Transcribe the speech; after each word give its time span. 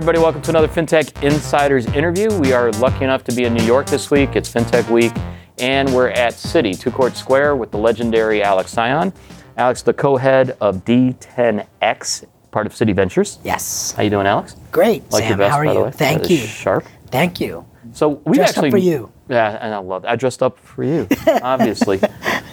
everybody. 0.00 0.18
Welcome 0.18 0.40
to 0.40 0.50
another 0.50 0.66
FinTech 0.66 1.22
Insiders 1.22 1.84
interview. 1.88 2.32
We 2.38 2.54
are 2.54 2.72
lucky 2.72 3.04
enough 3.04 3.22
to 3.24 3.34
be 3.34 3.44
in 3.44 3.52
New 3.52 3.64
York 3.64 3.86
this 3.86 4.10
week. 4.10 4.34
It's 4.34 4.50
FinTech 4.50 4.90
Week, 4.90 5.12
and 5.58 5.94
we're 5.94 6.08
at 6.08 6.32
Citi, 6.32 6.80
Two 6.80 6.90
Court 6.90 7.14
Square, 7.18 7.56
with 7.56 7.70
the 7.70 7.76
legendary 7.76 8.42
Alex 8.42 8.72
Sion. 8.72 9.12
Alex, 9.58 9.82
the 9.82 9.92
co-head 9.92 10.56
of 10.58 10.86
D10X, 10.86 12.24
part 12.50 12.66
of 12.66 12.72
Citi 12.72 12.96
Ventures. 12.96 13.40
Yes. 13.44 13.92
How 13.92 14.02
you 14.02 14.08
doing, 14.08 14.26
Alex? 14.26 14.56
Great. 14.72 15.02
Like 15.12 15.24
Sam, 15.24 15.36
vest, 15.36 15.50
how 15.50 15.58
are 15.58 15.66
you? 15.66 15.90
Thank 15.90 16.22
That 16.22 16.30
you. 16.30 16.38
Sharp. 16.38 16.86
Thank 17.08 17.38
you. 17.38 17.66
So 17.92 18.22
we 18.24 18.38
Dressed 18.38 18.56
up 18.56 18.64
actually 18.64 18.70
for 18.70 18.78
you. 18.78 19.12
Yeah, 19.28 19.58
and 19.60 19.74
I 19.74 19.78
love. 19.80 20.06
I 20.06 20.16
dressed 20.16 20.42
up 20.42 20.58
for 20.60 20.82
you, 20.82 21.08
obviously. 21.42 22.00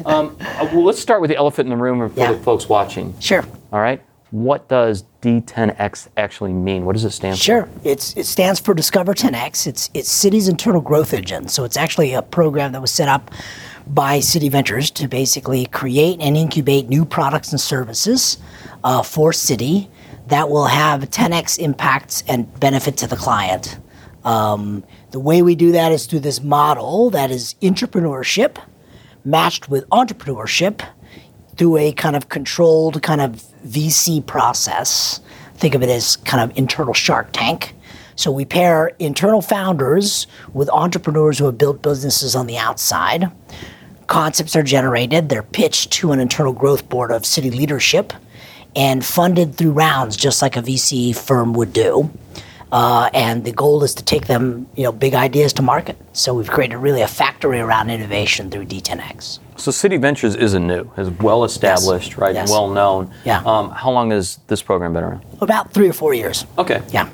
um, 0.05 0.35
uh, 0.41 0.67
well, 0.73 0.83
let's 0.83 0.99
start 0.99 1.21
with 1.21 1.29
the 1.29 1.37
elephant 1.37 1.67
in 1.71 1.77
the 1.77 1.81
room 1.81 2.09
for 2.09 2.19
Yeah. 2.19 2.33
the 2.33 2.39
folks 2.39 2.67
watching. 2.67 3.17
Sure. 3.21 3.45
All 3.71 3.79
right. 3.79 4.01
What 4.31 4.67
does 4.67 5.05
D10X 5.21 6.09
actually 6.17 6.51
mean? 6.51 6.85
What 6.85 6.93
does 6.93 7.05
it 7.05 7.11
stand 7.11 7.37
for? 7.37 7.43
Sure. 7.43 7.69
It 7.83 8.01
stands 8.01 8.59
for 8.59 8.73
Discover 8.73 9.13
10X. 9.13 9.67
It's 9.67 9.89
it's 9.93 10.09
Citi's 10.09 10.47
internal 10.47 10.81
growth 10.81 11.13
engine. 11.13 11.47
So 11.47 11.63
it's 11.63 11.77
actually 11.77 12.13
a 12.13 12.21
program 12.21 12.73
that 12.73 12.81
was 12.81 12.91
set 12.91 13.07
up 13.07 13.31
by 13.87 14.19
Citi 14.19 14.51
Ventures 14.51 14.91
to 14.91 15.07
basically 15.07 15.65
create 15.67 16.19
and 16.19 16.35
incubate 16.35 16.89
new 16.89 17.05
products 17.05 17.51
and 17.51 17.61
services 17.61 18.37
uh, 18.83 19.01
for 19.01 19.31
Citi 19.31 19.87
that 20.27 20.49
will 20.49 20.65
have 20.65 21.09
10x 21.09 21.57
impacts 21.57 22.23
and 22.27 22.59
benefit 22.59 22.97
to 22.97 23.07
the 23.07 23.15
client. 23.15 23.79
Um, 24.25 24.83
the 25.11 25.21
way 25.21 25.41
we 25.41 25.55
do 25.55 25.71
that 25.71 25.93
is 25.93 26.05
through 26.05 26.19
this 26.19 26.43
model 26.43 27.09
that 27.11 27.31
is 27.31 27.55
entrepreneurship 27.61 28.57
matched 29.23 29.69
with 29.69 29.87
entrepreneurship 29.89 30.85
through 31.55 31.77
a 31.77 31.91
kind 31.93 32.15
of 32.15 32.29
controlled 32.29 33.01
kind 33.01 33.21
of 33.21 33.43
VC 33.67 34.25
process. 34.25 35.19
Think 35.55 35.75
of 35.75 35.83
it 35.83 35.89
as 35.89 36.15
kind 36.17 36.49
of 36.49 36.57
internal 36.57 36.93
Shark 36.93 37.29
Tank. 37.31 37.75
So 38.15 38.31
we 38.31 38.45
pair 38.45 38.91
internal 38.99 39.41
founders 39.41 40.25
with 40.53 40.69
entrepreneurs 40.69 41.37
who 41.37 41.45
have 41.45 41.57
built 41.57 41.81
businesses 41.81 42.35
on 42.35 42.47
the 42.47 42.57
outside. 42.57 43.31
Concepts 44.07 44.55
are 44.55 44.63
generated, 44.63 45.29
they're 45.29 45.43
pitched 45.43 45.91
to 45.93 46.13
an 46.13 46.19
internal 46.19 46.53
growth 46.53 46.87
board 46.89 47.11
of 47.11 47.23
Citi 47.23 47.51
leadership 47.53 48.13
and 48.75 49.05
funded 49.05 49.55
through 49.55 49.71
rounds 49.71 50.15
just 50.15 50.41
like 50.41 50.55
a 50.55 50.61
VC 50.61 51.15
firm 51.15 51.53
would 51.53 51.73
do. 51.73 52.09
Uh, 52.71 53.09
and 53.13 53.45
the 53.45 53.51
goal 53.51 53.83
is 53.83 53.93
to 53.95 54.03
take 54.03 54.27
them, 54.27 54.67
you 54.75 54.83
know, 54.83 54.91
big 54.91 55.13
ideas 55.13 55.53
to 55.53 55.61
market. 55.61 55.97
So 56.13 56.33
we've 56.33 56.49
created 56.49 56.77
really 56.77 57.01
a 57.01 57.07
factory 57.07 57.59
around 57.59 57.89
innovation 57.89 58.49
through 58.51 58.65
D10X. 58.65 59.39
So 59.57 59.71
Citi 59.71 59.99
Ventures 59.99 60.35
isn't 60.35 60.67
new. 60.67 60.91
it's 60.97 61.09
well 61.19 61.43
established, 61.43 62.17
right? 62.17 62.33
Yes. 62.35 62.49
Well 62.49 62.69
known. 62.69 63.11
Yeah. 63.25 63.41
Um, 63.45 63.71
how 63.71 63.91
long 63.91 64.11
has 64.11 64.39
this 64.47 64.61
program 64.61 64.93
been 64.93 65.03
around? 65.03 65.25
About 65.41 65.71
three 65.71 65.89
or 65.89 65.93
four 65.93 66.13
years. 66.13 66.45
Okay. 66.57 66.81
Yeah, 66.89 67.09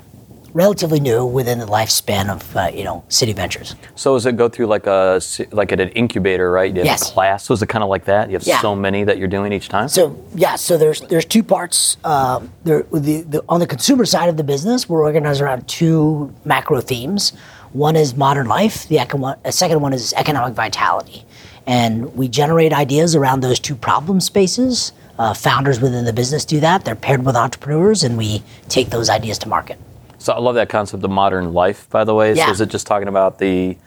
relatively 0.53 0.99
new 0.99 1.25
within 1.25 1.59
the 1.59 1.65
lifespan 1.65 2.29
of 2.29 2.55
uh, 2.55 2.69
you 2.73 2.83
know 2.83 3.03
Citi 3.09 3.35
Ventures. 3.35 3.75
So 3.95 4.13
does 4.15 4.25
it 4.25 4.37
go 4.37 4.47
through 4.49 4.67
like 4.67 4.85
a 4.87 5.19
like 5.51 5.71
at 5.71 5.79
an 5.79 5.89
incubator, 5.89 6.51
right? 6.51 6.71
You 6.71 6.79
have 6.79 6.85
Yes. 6.85 7.09
a 7.09 7.13
class. 7.13 7.43
So 7.45 7.53
is 7.53 7.61
it 7.61 7.69
kind 7.69 7.83
of 7.83 7.89
like 7.89 8.05
that? 8.05 8.29
You 8.29 8.33
have 8.35 8.43
Yeah. 8.47 8.61
so 8.61 8.75
many 8.75 9.03
that 9.03 9.17
you're 9.17 9.27
doing 9.27 9.51
each 9.53 9.69
time. 9.69 9.87
So 9.87 10.15
yeah, 10.35 10.55
so 10.55 10.77
there's 10.77 11.01
there's 11.01 11.25
two 11.25 11.43
parts. 11.43 11.97
Uh, 12.03 12.41
there 12.63 12.83
the, 12.91 13.21
the 13.21 13.43
on 13.49 13.59
the 13.59 13.67
consumer 13.67 14.05
side 14.05 14.29
of 14.29 14.37
the 14.37 14.43
business, 14.43 14.87
we're 14.87 15.03
organized 15.03 15.41
around 15.41 15.67
two 15.67 16.33
macro 16.45 16.81
themes. 16.81 17.33
One 17.73 17.95
is 17.95 18.15
modern 18.15 18.47
life. 18.47 18.87
The 18.87 18.99
eco- 18.99 19.35
a 19.43 19.51
second 19.51 19.81
one 19.81 19.93
is 19.93 20.13
economic 20.13 20.53
vitality, 20.53 21.25
and 21.65 22.15
we 22.15 22.27
generate 22.27 22.71
ideas 22.71 23.15
around 23.15 23.41
those 23.41 23.59
two 23.59 23.75
problem 23.75 24.19
spaces. 24.21 24.91
Uh, 25.17 25.31
founders 25.33 25.79
within 25.79 26.05
the 26.05 26.13
business 26.13 26.43
do 26.43 26.59
that. 26.59 26.85
They're 26.85 26.95
paired 26.95 27.23
with 27.23 27.35
entrepreneurs, 27.35 28.03
and 28.03 28.17
we 28.17 28.41
take 28.67 28.89
those 28.89 29.09
ideas 29.09 29.37
to 29.39 29.47
market. 29.49 29.77
So 30.23 30.31
I 30.31 30.39
love 30.39 30.55
that 30.55 30.69
concept 30.69 31.03
of 31.03 31.11
modern 31.11 31.53
life. 31.53 31.89
By 31.89 32.05
the 32.05 32.15
way, 32.15 32.33
Yeah. 32.33 32.45
so 32.45 32.51
is 32.53 32.61
it 32.61 32.69
just 32.69 32.87
talking 32.87 33.09
about 33.09 33.39
the 33.39 33.77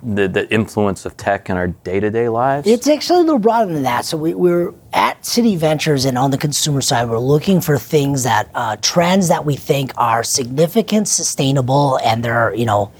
the, 0.00 0.28
the 0.28 0.48
influence 0.52 1.04
of 1.04 1.16
tech 1.16 1.50
in 1.50 1.56
our 1.56 1.66
day 1.68 1.98
to 1.98 2.08
day 2.08 2.28
lives? 2.28 2.68
It's 2.68 2.86
actually 2.86 3.20
a 3.20 3.22
little 3.24 3.40
broader 3.40 3.72
than 3.72 3.82
that. 3.82 4.04
So 4.04 4.16
we, 4.16 4.34
we're 4.34 4.72
at 4.92 5.20
Citi 5.22 5.56
Ventures, 5.56 6.04
and 6.04 6.16
on 6.16 6.30
the 6.30 6.38
consumer 6.38 6.80
side, 6.80 7.08
we're 7.08 7.18
looking 7.18 7.60
for 7.60 7.78
things 7.78 8.22
that 8.22 8.48
uh, 8.54 8.76
trends 8.80 9.26
that 9.26 9.44
we 9.44 9.56
think 9.56 9.90
are 9.96 10.22
significant, 10.22 11.08
sustainable, 11.08 11.98
and 12.04 12.22
they're 12.22 12.54
you 12.54 12.66
know 12.66 12.92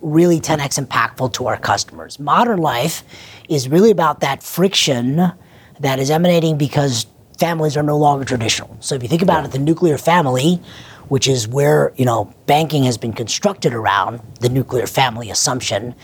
really 0.00 0.38
10x 0.38 0.78
impactful 0.86 1.32
to 1.32 1.48
our 1.48 1.56
customers. 1.56 2.20
Modern 2.20 2.58
life 2.58 3.02
is 3.48 3.68
really 3.68 3.90
about 3.90 4.20
that 4.20 4.40
friction 4.44 5.32
that 5.80 5.98
is 5.98 6.10
emanating 6.10 6.58
because 6.58 7.06
families 7.38 7.76
are 7.76 7.82
no 7.82 7.96
longer 7.96 8.24
traditional. 8.24 8.76
So 8.80 8.94
if 8.94 9.02
you 9.02 9.08
think 9.08 9.22
about 9.22 9.44
it, 9.44 9.52
the 9.52 9.58
nuclear 9.58 9.98
family, 9.98 10.60
which 11.08 11.28
is 11.28 11.48
where 11.48 11.92
you 11.96 12.04
know 12.04 12.32
banking 12.46 12.84
has 12.84 12.98
been 12.98 13.12
constructed 13.12 13.74
around 13.74 14.20
the 14.40 14.48
nuclear 14.48 14.86
family 14.86 15.30
assumption, 15.30 15.94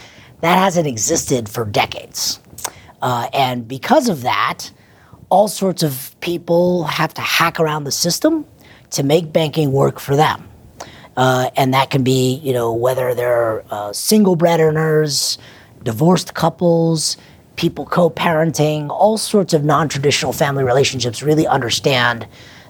that 0.40 0.56
hasn't 0.58 0.86
existed 0.86 1.48
for 1.48 1.64
decades. 1.64 2.40
Uh, 3.02 3.28
and 3.32 3.66
because 3.66 4.08
of 4.08 4.22
that, 4.22 4.70
all 5.30 5.48
sorts 5.48 5.82
of 5.82 6.14
people 6.20 6.84
have 6.84 7.14
to 7.14 7.20
hack 7.20 7.60
around 7.60 7.84
the 7.84 7.92
system 7.92 8.44
to 8.90 9.02
make 9.02 9.32
banking 9.32 9.72
work 9.72 10.00
for 10.00 10.16
them. 10.16 10.46
Uh, 11.16 11.50
and 11.56 11.74
that 11.74 11.90
can 11.90 12.02
be, 12.02 12.34
you 12.36 12.52
know, 12.52 12.72
whether 12.72 13.14
they're 13.14 13.64
uh, 13.70 13.92
single 13.92 14.36
bread 14.36 14.60
earners, 14.60 15.38
divorced 15.82 16.34
couples, 16.34 17.16
people 17.60 17.84
co-parenting, 17.84 18.88
all 18.88 19.18
sorts 19.18 19.52
of 19.52 19.64
non-traditional 19.64 20.32
family 20.32 20.64
relationships 20.64 21.22
really 21.22 21.46
understand 21.46 22.26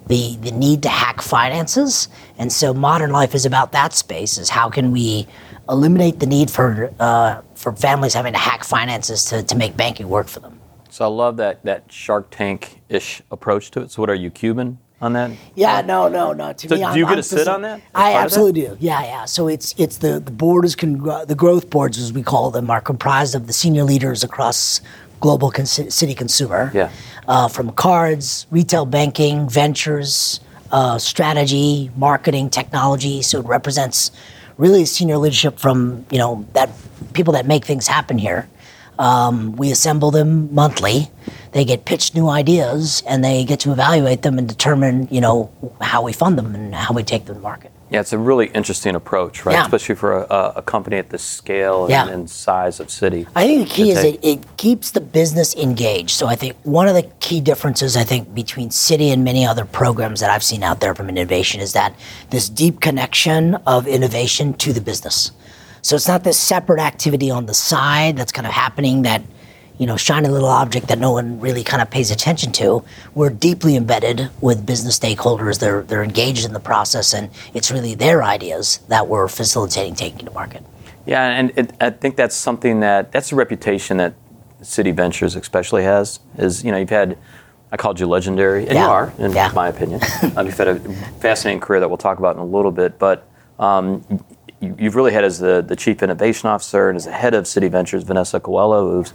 the 0.09 0.37
the 0.39 0.51
need 0.51 0.83
to 0.83 0.89
hack 0.89 1.23
finances. 1.23 2.09
And 2.39 2.53
so 2.53 2.75
modern 2.75 3.13
life 3.13 3.35
is 3.35 3.47
about 3.47 3.71
that 3.73 3.93
space: 3.93 4.37
is 4.37 4.49
how 4.49 4.69
can 4.69 4.91
we 4.91 5.29
eliminate 5.69 6.19
the 6.19 6.27
need 6.27 6.51
for 6.51 6.93
uh, 6.99 7.41
for 7.55 7.73
families 7.77 8.15
having 8.15 8.33
to 8.33 8.39
hack 8.39 8.65
finances 8.65 9.25
to, 9.27 9.45
to 9.45 9.55
make 9.55 9.77
banking 9.77 10.09
work 10.09 10.27
for 10.27 10.41
them. 10.41 10.59
so 10.89 11.05
I 11.05 11.09
love 11.09 11.37
that 11.37 11.65
that 11.65 11.85
Shark 11.93 12.31
Tank 12.31 12.83
ish 12.89 13.23
approach 13.31 13.71
to 13.73 13.83
it. 13.83 13.93
So 13.93 14.03
what 14.03 14.11
are 14.11 14.21
you 14.25 14.31
Cuban 14.31 14.79
on 15.01 15.13
that? 15.15 15.31
Yeah, 15.55 15.81
no, 15.81 16.09
no, 16.09 16.33
no. 16.33 16.53
To 16.53 16.69
So 16.69 16.75
me, 16.75 16.81
do 16.81 16.87
I'm- 16.87 16.97
you 16.99 17.05
get 17.05 17.11
I'm 17.13 17.17
to 17.17 17.23
sit 17.23 17.49
on 17.49 17.63
that 17.63 17.81
I 17.95 18.11
of 18.11 18.15
that? 18.15 18.23
absolutely 18.25 18.61
do. 18.63 18.77
Yeah, 18.81 19.03
yeah. 19.03 19.25
So 19.25 19.49
it's 19.49 19.75
it's 19.79 19.99
the 19.99 20.21
the 20.21 20.31
board 20.31 20.65
is 20.65 20.77
con- 20.77 20.99
the 21.27 21.35
growth 21.35 21.71
boards, 21.71 21.99
as 21.99 22.13
we 22.13 22.23
call 22.23 22.51
them, 22.51 22.71
are 22.71 22.81
comprised 22.81 23.35
of 23.35 23.47
the 23.47 23.53
senior 23.53 23.85
leaders 23.85 24.23
across 24.23 24.81
global 25.21 25.51
con- 25.51 25.65
Citi 25.67 26.17
consumer. 26.17 26.71
Yeah. 26.75 26.91
Uh, 27.29 27.49
from 27.49 27.71
cards, 27.73 28.47
retail 28.51 28.87
banking, 28.87 29.49
ventures, 29.49 30.41
uh, 30.73 30.99
strategy, 30.99 31.91
marketing, 31.97 32.51
technology. 32.51 33.23
So 33.23 33.41
it 33.41 33.47
represents 33.47 34.11
really 34.59 34.85
senior 34.85 35.17
leadership 35.17 35.59
from 35.59 36.05
you 36.11 36.19
know 36.19 36.45
that 36.53 36.71
people 37.15 37.33
that 37.35 37.47
make 37.47 37.65
things 37.65 37.87
happen 37.87 38.19
here. 38.19 38.49
Um, 39.01 39.57
we 39.57 39.71
assemble 39.73 40.11
them 40.11 40.55
monthly. 40.55 41.11
They 41.53 41.65
get 41.65 41.87
pitched 41.87 42.15
new 42.15 42.29
ideas, 42.29 43.03
and 43.07 43.25
they 43.25 43.45
get 43.45 43.59
to 43.61 43.73
evaluate 43.73 44.21
them 44.23 44.37
and 44.39 44.47
determine, 44.47 45.09
you 45.11 45.23
know, 45.23 45.51
how 45.81 46.03
we 46.03 46.13
fund 46.13 46.37
them 46.37 46.55
and 46.55 46.75
how 46.75 46.93
we 46.95 47.03
take 47.03 47.25
them 47.25 47.37
to 47.37 47.41
market. 47.41 47.73
Yeah, 47.91 48.01
it's 48.01 48.13
a 48.13 48.19
really 48.19 48.47
interesting 48.49 48.95
approach, 48.95 49.45
right? 49.45 49.55
Yeah. 49.55 49.65
Especially 49.65 49.97
for 49.97 50.19
a, 50.19 50.53
a- 50.57 50.63
company 50.63 50.99
at 50.99 51.09
this 51.11 51.25
scale 51.25 51.85
and, 51.85 51.91
Yeah. 51.91 52.07
and 52.09 52.31
size 52.31 52.79
of 52.79 52.87
Citi. 52.87 53.27
I 53.35 53.47
think 53.47 53.69
the 53.69 53.75
key 53.75 53.91
is 53.91 54.05
it, 54.05 54.21
it 54.23 54.57
keeps 54.59 54.93
the 54.93 55.01
business 55.01 55.57
engaged. 55.57 56.11
So 56.11 56.29
I 56.29 56.37
think 56.37 56.55
one 56.63 56.87
of 56.87 56.95
the 56.95 57.03
key 57.19 57.41
differences 57.41 57.97
I 57.97 58.05
think 58.05 58.33
between 58.33 58.69
Citi 58.69 59.13
and 59.13 59.25
many 59.25 59.45
other 59.45 59.65
programs 59.65 60.21
that 60.21 60.31
I've 60.31 60.45
seen 60.45 60.63
out 60.63 60.79
there 60.81 60.95
from 60.95 61.09
innovation 61.09 61.61
is 61.61 61.73
that 61.73 61.93
this 62.29 62.49
deep 62.49 62.81
connection 62.81 63.57
of 63.67 63.89
innovation 63.89 64.55
to 64.55 64.73
the 64.73 64.81
business. 64.81 65.33
So 65.83 65.97
it's 65.97 66.09
not 66.09 66.25
this 66.25 66.39
separate 66.39 66.81
activity 66.81 67.31
on 67.31 67.47
the 67.47 67.55
side 67.55 68.17
that's 68.17 68.33
kind 68.33 68.47
of 68.47 68.53
happening 68.53 69.03
that 69.03 69.23
you 69.79 69.87
know 69.87 69.97
shiny 69.97 70.29
little 70.29 70.49
object 70.49 70.89
that 70.89 70.99
no 70.99 71.13
one 71.13 71.41
really 71.41 71.65
kind 71.65 71.81
of 71.81 71.91
pays 71.91 72.11
attention 72.11 72.53
to. 72.53 72.85
We're 73.15 73.31
deeply 73.31 73.77
embedded 73.77 74.29
with 74.41 74.67
business 74.67 74.99
stakeholders. 74.99 75.59
They're 75.59 75.83
they're 75.83 76.03
engaged 76.05 76.45
in 76.45 76.53
the 76.53 76.61
process, 76.61 77.15
and 77.15 77.31
it's 77.55 77.71
really 77.71 77.95
their 77.95 78.23
ideas 78.23 78.79
that 78.89 79.09
we're 79.09 79.29
facilitating 79.29 79.95
taking 79.95 80.27
to 80.27 80.31
market. 80.33 80.63
Yeah, 81.07 81.27
and 81.31 81.51
it, 81.57 81.73
I 81.81 81.91
think 81.91 82.17
that's 82.17 82.37
something 82.37 82.81
that 82.81 83.11
that's 83.11 83.33
a 83.33 83.37
reputation 83.37 83.97
that 83.97 84.13
Citi 84.61 84.95
Ventures 84.95 85.35
especially 85.35 85.85
has. 85.85 86.21
Is 86.37 86.63
you 86.63 86.73
know 86.73 86.79
you've 86.79 86.91
had 86.91 87.17
I 87.73 87.79
called 87.79 87.99
you 88.01 88.07
legendary, 88.07 88.67
and 88.69 88.77
you 88.77 88.85
are, 88.85 89.13
in 89.19 89.33
Yeah. 89.33 89.51
my 89.55 89.69
opinion. 89.69 90.01
um, 90.37 90.45
you've 90.45 90.59
had 90.59 90.69
a 90.69 90.79
fascinating 91.21 91.61
career 91.61 91.81
that 91.81 91.89
we'll 91.89 91.97
talk 91.97 92.19
about 92.19 92.37
in 92.37 92.43
a 92.43 92.47
little 92.47 92.73
bit, 92.73 92.99
but. 92.99 93.27
Um, 93.59 94.03
you've 94.61 94.95
really 94.97 95.13
had 95.13 95.25
as 95.25 95.39
the, 95.39 95.63
the 95.63 95.77
chief 95.77 96.03
innovation 96.03 96.49
officer 96.49 96.89
and 96.89 96.97
as 96.97 97.05
the 97.07 97.13
head 97.13 97.35
of 97.35 97.45
Citi 97.45 97.71
Ventures, 97.71 98.03
Vanessa 98.03 98.41
Colella, 98.41 98.81
who's 98.81 99.13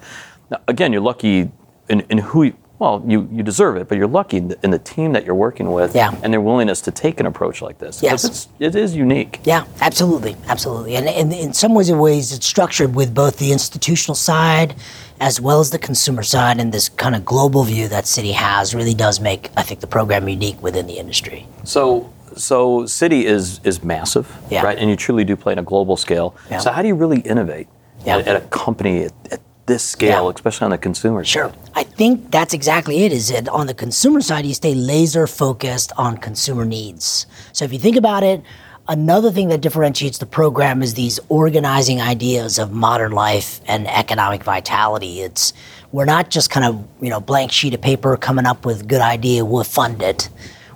again 0.68 0.92
you're 0.94 1.02
lucky 1.02 1.52
in, 1.90 2.02
in 2.10 2.18
who 2.20 2.44
you, 2.44 2.56
well 2.80 3.04
you, 3.08 3.28
you 3.32 3.42
deserve 3.44 3.78
it, 3.78 3.88
but 3.88 3.98
you're 3.98 4.08
lucky 4.08 4.38
in 4.38 4.48
the, 4.50 4.58
in 4.64 4.72
the 4.72 4.80
team 4.80 5.14
that 5.14 5.26
you're 5.26 5.36
working 5.36 5.72
with 5.72 5.96
Yeah. 5.96 6.14
and 6.24 6.34
their 6.34 6.42
willingness 6.42 6.82
to 6.82 6.92
take 6.92 7.20
an 7.20 7.26
approach 7.26 7.62
like 7.62 7.78
this. 7.78 8.02
Yes. 8.04 8.24
it's, 8.26 8.48
it 8.60 8.76
is 8.76 8.96
unique. 8.96 9.40
Yeah, 9.44 9.66
absolutely, 9.82 10.36
absolutely. 10.48 10.96
And, 10.96 11.08
and 11.08 11.32
in 11.34 11.54
some 11.54 11.74
ways, 11.74 11.90
in 11.90 11.98
ways, 12.00 12.32
it's 12.34 12.46
structured 12.46 12.94
with 12.96 13.14
both 13.14 13.38
the 13.38 13.52
institutional 13.52 14.16
side 14.16 14.76
as 15.22 15.40
well 15.40 15.62
as 15.62 15.70
the 15.70 15.80
consumer 15.80 16.22
side, 16.24 16.60
and 16.60 16.74
this 16.74 16.90
kind 16.90 17.16
of 17.16 17.24
global 17.24 17.64
view 17.64 17.88
that 17.88 18.04
Citi 18.04 18.34
has 18.34 18.76
really 18.76 18.94
does 18.94 19.22
make, 19.22 19.50
I 19.56 19.62
think, 19.64 19.80
the 19.80 19.88
program 19.88 20.28
unique 20.28 20.62
within 20.62 20.88
the 20.88 20.98
industry. 20.98 21.48
So 21.64 22.12
so 22.36 22.84
Citi 22.84 23.24
is 23.24 23.60
is 23.64 23.84
massive, 23.84 24.28
Yeah. 24.50 24.62
right? 24.64 24.78
And 24.78 24.90
you 24.90 24.96
truly 24.96 25.24
do 25.24 25.36
play 25.36 25.54
in 25.54 25.60
a 25.60 25.64
global 25.64 25.98
scale. 25.98 26.36
Yeah. 26.52 26.60
So 26.60 26.72
how 26.72 26.82
do 26.82 26.88
you 26.88 26.96
really 26.96 27.20
innovate 27.22 27.68
Yeah. 28.06 28.18
at, 28.18 28.28
at 28.28 28.36
a 28.38 28.42
company 28.42 29.04
at, 29.06 29.14
at 29.32 29.40
this 29.66 29.84
scale, 29.84 30.30
especially 30.30 30.66
on 30.66 30.72
the 30.72 30.78
consumer 30.78 31.24
Sure. 31.24 31.50
side? 31.50 31.54
Sure, 31.56 31.72
I 31.76 31.84
think 31.84 32.32
that's 32.32 32.54
exactly 32.54 33.04
it. 33.06 33.12
Is 33.12 33.30
that 33.30 33.48
on 33.50 33.68
the 33.68 33.74
consumer 33.74 34.22
side, 34.22 34.46
you 34.46 34.54
stay 34.54 34.76
laser 34.76 35.26
focused 35.28 35.92
on 35.98 36.18
consumer 36.18 36.66
needs. 36.66 37.26
So 37.52 37.66
if 37.66 37.74
you 37.74 37.80
think 37.80 37.96
about 37.98 38.24
it, 38.24 38.42
another 38.88 39.32
thing 39.32 39.48
that 39.50 39.62
differentiates 39.62 40.20
the 40.20 40.28
program 40.28 40.84
is 40.84 40.94
these 40.94 41.20
organizing 41.30 42.00
ideas 42.00 42.60
of 42.60 42.72
modern 42.72 43.12
life 43.12 43.60
and 43.68 43.88
economic 43.88 44.44
vitality. 44.44 45.22
It's 45.22 45.54
we're 45.92 46.06
not 46.06 46.30
just 46.30 46.50
kind 46.52 46.66
of 46.66 46.84
you 47.02 47.10
know 47.10 47.20
blank 47.20 47.52
sheet 47.52 47.74
of 47.74 47.82
paper 47.82 48.16
coming 48.18 48.46
up 48.46 48.66
with 48.66 48.88
good 48.88 49.02
idea. 49.02 49.44
We'll 49.46 49.64
fund 49.64 50.02
it. 50.04 50.30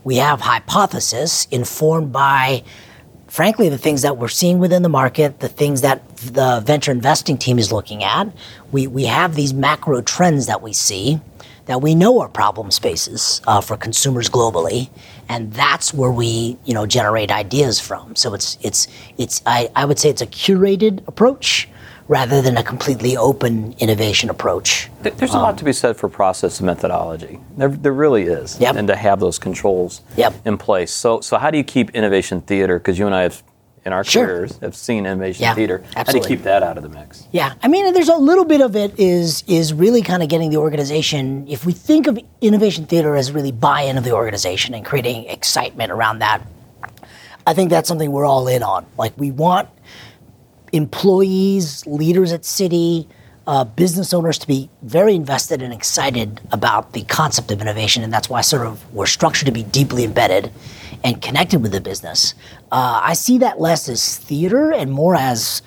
We 0.03 0.17
have 0.17 0.41
hypothesis 0.41 1.47
informed 1.51 2.11
by 2.11 2.63
frankly, 3.27 3.69
the 3.69 3.77
things 3.77 4.01
that 4.01 4.17
we're 4.17 4.27
seeing 4.27 4.57
within 4.57 4.81
the 4.81 4.89
market, 4.89 5.39
the 5.39 5.47
things 5.47 5.81
that 5.81 6.17
the 6.17 6.61
venture 6.65 6.91
investing 6.91 7.37
team 7.37 7.59
is 7.59 7.71
looking 7.71 8.03
at, 8.03 8.27
we, 8.71 8.87
we 8.87 9.05
have 9.05 9.35
these 9.35 9.53
macro 9.53 10.01
trends 10.01 10.47
that 10.47 10.63
we 10.63 10.73
see 10.73 11.21
that 11.69 11.83
we 11.83 11.93
know 11.93 12.19
are 12.19 12.27
problem 12.27 12.71
spaces 12.71 13.41
uh, 13.45 13.61
for 13.61 13.77
consumers 13.77 14.27
globally, 14.27 14.89
and 15.29 15.53
that's 15.53 15.93
where 15.93 16.09
we 16.09 16.57
you 16.65 16.73
know 16.73 16.87
generate 16.87 17.29
ideas 17.29 17.79
from. 17.79 18.15
So 18.15 18.33
it's 18.33 18.57
it's 18.63 18.87
it's 19.19 19.43
I, 19.45 19.69
I 19.75 19.85
would 19.85 19.99
say 19.99 20.09
it's 20.09 20.23
a 20.23 20.25
curated 20.25 21.07
approach 21.07 21.69
rather 22.09 22.41
than 22.41 22.57
a 22.57 22.63
completely 22.63 23.15
open 23.15 23.73
innovation 23.77 24.29
approach. 24.31 24.89
Th- 25.03 25.15
There's 25.15 25.35
a 25.35 25.37
lot 25.37 25.57
to 25.59 25.63
be 25.63 25.71
said 25.71 25.95
for 25.95 26.09
process 26.09 26.59
and 26.59 26.65
methodology. 26.65 27.39
There, 27.55 27.69
there 27.69 27.93
really 27.93 28.23
is. 28.23 28.59
Yep. 28.59 28.75
And 28.77 28.87
to 28.87 28.95
have 28.95 29.19
those 29.19 29.37
controls 29.37 30.01
Yep. 30.17 30.33
in 30.45 30.57
place. 30.57 30.91
So, 30.91 31.21
so 31.21 31.37
how 31.37 31.51
do 31.51 31.57
you 31.59 31.63
keep 31.63 31.91
innovation 31.91 32.41
theater? 32.41 32.79
Because 32.79 32.97
you 32.97 33.05
and 33.05 33.13
I 33.15 33.21
have, 33.21 33.43
in 33.85 33.93
our 33.93 34.03
Sure. 34.03 34.25
careers, 34.25 34.57
have 34.57 34.75
seen 34.75 35.05
innovation 35.05 35.43
Yeah, 35.43 35.53
theater. 35.53 35.83
How 35.95 36.01
do 36.03 36.17
you 36.17 36.23
keep 36.23 36.41
that 36.43 36.63
out 36.63 36.77
of 36.77 36.83
the 36.83 36.89
mix? 36.89 37.27
Yeah, 37.31 37.53
I 37.61 37.67
mean, 37.67 37.93
there's 37.93 38.09
a 38.09 38.17
little 38.17 38.43
bit 38.45 38.61
of 38.61 38.75
it 38.75 38.99
is 38.99 39.43
is 39.47 39.71
really 39.71 40.01
kind 40.01 40.23
of 40.23 40.29
getting 40.29 40.49
the 40.49 40.57
organization. 40.57 41.45
If 41.47 41.63
we 41.65 41.73
think 41.73 42.07
of 42.07 42.17
innovation 42.41 42.87
theater 42.87 43.15
as 43.15 43.31
really 43.31 43.51
buy-in 43.51 43.97
of 43.99 44.03
the 44.03 44.11
organization 44.13 44.73
and 44.73 44.83
creating 44.83 45.25
excitement 45.27 45.91
around 45.91 46.19
that, 46.19 46.41
I 47.45 47.53
think 47.53 47.69
that's 47.69 47.87
something 47.87 48.11
we're 48.11 48.25
all 48.25 48.47
in 48.47 48.63
on. 48.63 48.85
Like 48.97 49.13
we 49.15 49.29
want 49.31 49.69
employees, 50.71 51.85
leaders 51.87 52.31
at 52.31 52.41
Citi, 52.41 53.07
uh, 53.47 53.63
business 53.63 54.13
owners 54.13 54.37
to 54.37 54.47
be 54.47 54.69
very 54.83 55.15
invested 55.15 55.61
and 55.61 55.73
excited 55.73 56.39
about 56.51 56.93
the 56.93 57.03
concept 57.03 57.51
of 57.51 57.61
innovation, 57.61 58.03
and 58.03 58.13
that's 58.13 58.29
why 58.29 58.41
sort 58.41 58.65
of 58.67 58.93
we're 58.93 59.07
structured 59.07 59.47
to 59.47 59.51
be 59.51 59.63
deeply 59.63 60.03
embedded 60.03 60.51
and 61.03 61.21
connected 61.21 61.61
with 61.61 61.71
the 61.71 61.81
business. 61.81 62.33
Uh, 62.71 62.99
I 63.03 63.13
see 63.13 63.37
that 63.39 63.59
less 63.59 63.89
as 63.89 64.17
theater 64.17 64.71
and 64.71 64.91
more 64.91 65.15
as 65.15 65.61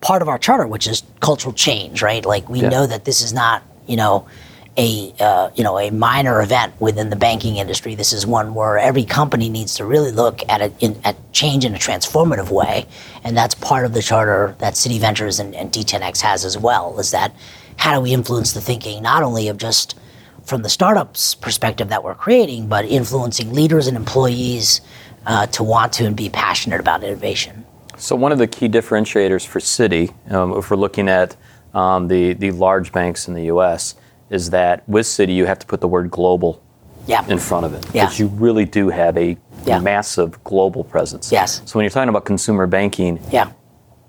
part 0.00 0.22
of 0.22 0.28
our 0.28 0.38
charter, 0.38 0.66
which 0.66 0.86
is 0.88 1.04
cultural 1.20 1.52
change, 1.54 2.02
right? 2.02 2.24
Like 2.24 2.48
we 2.48 2.60
Yeah. 2.60 2.70
know 2.70 2.86
that 2.86 3.04
this 3.04 3.22
is 3.22 3.32
not, 3.32 3.62
you 3.86 3.96
know, 3.96 4.26
a 4.76 5.12
uh, 5.20 5.50
you 5.54 5.62
know 5.62 5.78
a 5.78 5.90
minor 5.90 6.40
event 6.40 6.72
within 6.80 7.10
the 7.10 7.16
banking 7.16 7.56
industry. 7.56 7.94
This 7.94 8.12
is 8.12 8.26
one 8.26 8.54
where 8.54 8.78
every 8.78 9.04
company 9.04 9.48
needs 9.48 9.74
to 9.76 9.84
really 9.84 10.10
look 10.10 10.40
at 10.48 10.60
it 10.60 10.72
in, 10.80 11.00
at 11.04 11.16
change 11.32 11.64
in 11.64 11.74
a 11.74 11.78
transformative 11.78 12.50
way, 12.50 12.86
and 13.22 13.36
that's 13.36 13.54
part 13.54 13.84
of 13.84 13.92
the 13.92 14.02
charter 14.02 14.54
that 14.58 14.74
Citi 14.74 14.98
Ventures 14.98 15.38
and, 15.38 15.54
and 15.54 15.70
D10X 15.70 16.20
has 16.22 16.44
as 16.44 16.56
well. 16.56 16.98
Is 16.98 17.10
that 17.10 17.34
how 17.76 17.94
do 17.94 18.00
we 18.00 18.12
influence 18.12 18.52
the 18.52 18.60
thinking 18.60 19.02
not 19.02 19.22
only 19.22 19.48
of 19.48 19.58
just 19.58 19.96
from 20.44 20.62
the 20.62 20.68
startups 20.68 21.34
perspective 21.34 21.88
that 21.88 22.02
we're 22.02 22.14
creating, 22.14 22.66
but 22.66 22.84
influencing 22.84 23.52
leaders 23.52 23.86
and 23.86 23.96
employees 23.96 24.80
uh, 25.26 25.46
to 25.46 25.62
want 25.62 25.92
to 25.92 26.04
and 26.06 26.16
be 26.16 26.28
passionate 26.28 26.80
about 26.80 27.04
innovation. 27.04 27.64
So 27.96 28.16
one 28.16 28.32
of 28.32 28.38
the 28.38 28.46
key 28.46 28.68
differentiators 28.68 29.46
for 29.46 29.60
Citi, 29.60 30.12
um, 30.32 30.56
if 30.56 30.70
we're 30.70 30.76
looking 30.76 31.08
at 31.08 31.36
um, 31.74 32.08
the 32.08 32.32
the 32.32 32.50
large 32.50 32.90
banks 32.90 33.28
in 33.28 33.34
the 33.34 33.44
U.S., 33.44 33.94
is 34.32 34.50
that 34.50 34.82
with 34.88 35.06
Citi 35.06 35.34
you 35.34 35.46
have 35.46 35.58
to 35.60 35.66
put 35.66 35.80
the 35.80 35.86
word 35.88 36.10
global 36.10 36.60
Yeah. 37.06 37.24
in 37.28 37.38
front 37.38 37.66
of 37.66 37.74
it 37.74 37.84
Yeah. 37.92 38.04
because 38.04 38.18
you 38.18 38.26
really 38.28 38.64
do 38.64 38.88
have 38.88 39.16
a 39.16 39.36
Yeah. 39.64 39.78
massive 39.78 40.42
global 40.44 40.82
presence. 40.82 41.30
Yes. 41.30 41.60
So 41.66 41.78
when 41.78 41.84
you're 41.84 41.90
talking 41.90 42.08
about 42.08 42.24
consumer 42.24 42.66
banking 42.66 43.20
Yeah. 43.30 43.48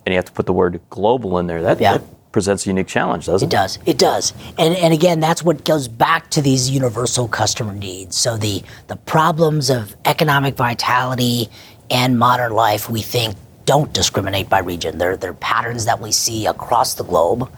and 0.05 0.13
you 0.13 0.15
have 0.15 0.25
to 0.25 0.31
put 0.31 0.45
the 0.45 0.53
word 0.53 0.79
global 0.89 1.37
in 1.39 1.47
there, 1.47 1.61
that, 1.61 1.79
Yeah. 1.79 1.93
that 1.93 2.01
presents 2.31 2.65
a 2.65 2.69
unique 2.69 2.87
challenge, 2.87 3.25
doesn't 3.27 3.47
It 3.47 3.53
it? 3.53 3.57
does. 3.57 3.79
It 3.85 3.97
does. 3.97 4.33
And 4.57 4.75
and 4.75 4.93
again, 4.93 5.19
that's 5.19 5.43
what 5.43 5.63
goes 5.65 5.87
back 5.87 6.29
to 6.31 6.41
these 6.41 6.69
universal 6.69 7.27
customer 7.27 7.73
needs. 7.73 8.15
So 8.17 8.37
the 8.37 8.63
the 8.87 8.95
problems 8.95 9.69
of 9.69 9.95
economic 10.05 10.55
vitality 10.55 11.49
and 11.91 12.17
modern 12.17 12.53
life, 12.53 12.89
we 12.89 13.01
think, 13.01 13.35
don't 13.65 13.93
discriminate 13.93 14.49
by 14.49 14.59
region. 14.59 14.97
They're 14.97 15.17
they're 15.17 15.33
patterns 15.33 15.85
that 15.85 15.99
we 16.01 16.11
see 16.11 16.45
across 16.47 16.93
the 16.95 17.03
globe 17.03 17.49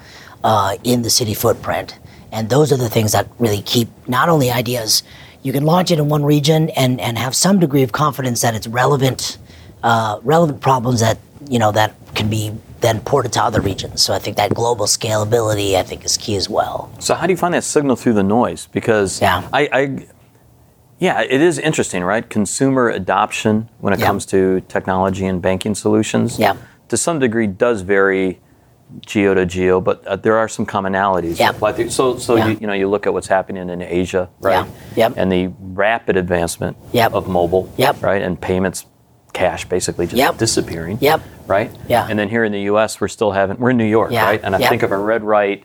uh, 0.44 0.76
in 0.84 1.02
the 1.04 1.10
Citi 1.10 1.36
footprint, 1.36 1.98
and 2.36 2.50
those 2.50 2.72
are 2.72 2.78
the 2.78 2.90
things 2.90 3.14
that 3.14 3.28
really 3.40 3.62
keep 3.62 3.88
not 4.08 4.28
only 4.30 4.52
ideas. 4.52 5.04
You 5.42 5.54
can 5.54 5.64
launch 5.64 5.90
it 5.92 6.00
in 6.00 6.10
one 6.10 6.24
region 6.26 6.70
and 6.72 7.00
and 7.00 7.18
have 7.18 7.34
some 7.36 7.60
degree 7.60 7.84
of 7.84 7.92
confidence 7.92 8.42
that 8.42 8.54
it's 8.56 8.68
relevant 8.68 9.38
uh, 9.84 10.20
relevant 10.24 10.60
problems 10.62 11.00
that 11.00 11.18
you 11.50 11.60
know 11.60 11.72
that 11.72 11.96
can 12.16 12.30
be 12.30 12.52
then 12.82 13.00
ported 13.00 13.32
to 13.34 13.42
other 13.42 13.62
regions. 13.62 14.02
So 14.02 14.14
I 14.14 14.20
think 14.20 14.38
that 14.38 14.54
global 14.54 14.86
scalability 14.86 15.76
I 15.76 15.84
think 15.84 16.04
is 16.04 16.18
key 16.18 16.36
as 16.36 16.50
well. 16.50 16.92
So 17.00 17.16
how 17.16 17.26
do 17.26 17.32
you 17.34 17.38
find 17.38 17.54
that 17.54 17.64
signal 17.64 17.96
through 17.96 18.14
the 18.14 18.24
noise? 18.24 18.68
Because 18.72 19.22
Yeah. 19.22 19.48
I, 19.54 19.70
I 19.72 20.06
yeah, 21.00 21.22
it 21.22 21.42
is 21.42 21.58
interesting, 21.60 22.04
right? 22.04 22.28
Consumer 22.30 22.90
adoption 22.90 23.70
when 23.80 23.94
it 23.94 24.00
Yeah. 24.00 24.06
comes 24.08 24.26
to 24.28 24.62
technology 24.68 25.26
and 25.26 25.42
banking 25.42 25.76
solutions, 25.76 26.40
Yeah. 26.40 26.56
to 26.90 26.98
some 26.98 27.20
degree, 27.20 27.48
does 27.48 27.82
vary 27.82 28.40
geo 29.02 29.34
to 29.34 29.46
geo, 29.46 29.82
but 29.82 30.06
uh, 30.08 30.16
there 30.16 30.38
are 30.38 30.48
some 30.48 30.66
commonalities. 30.66 31.40
Yeah. 31.40 31.48
that 31.48 31.56
apply 31.56 31.74
through- 31.74 31.90
So, 31.90 32.18
so 32.18 32.36
Yeah. 32.36 32.48
you, 32.50 32.58
you 32.62 32.68
know, 32.68 32.74
you 32.74 32.88
look 32.90 33.08
at 33.08 33.14
what's 33.14 33.28
happening 33.28 33.70
in 33.70 33.82
Asia, 33.82 34.30
right? 34.40 34.66
Yeah. 34.96 35.08
Yep. 35.10 35.14
And 35.18 35.32
the 35.32 35.52
rapid 35.60 36.18
advancement 36.18 36.78
Yep. 36.94 37.14
of 37.14 37.28
mobile, 37.28 37.70
Yep. 37.78 38.02
right? 38.04 38.22
And 38.22 38.40
payments, 38.40 38.86
cash 39.34 39.66
basically 39.66 40.06
just 40.06 40.18
Yep. 40.18 40.38
disappearing, 40.38 40.98
Yep. 41.02 41.22
right? 41.48 41.72
Yeah. 41.88 42.08
And 42.10 42.18
then 42.18 42.30
here 42.30 42.44
in 42.46 42.52
the 42.54 42.62
U.S., 42.62 43.02
we're 43.02 43.08
still 43.10 43.32
having 43.32 43.58
we're 43.60 43.72
in 43.72 43.78
New 43.78 43.84
York, 43.86 44.12
Yeah. 44.12 44.24
right? 44.26 44.40
And 44.44 44.56
I 44.56 44.60
think 44.70 44.82
if 44.84 44.92
I 44.92 44.96
read 44.96 45.24
right, 45.24 45.64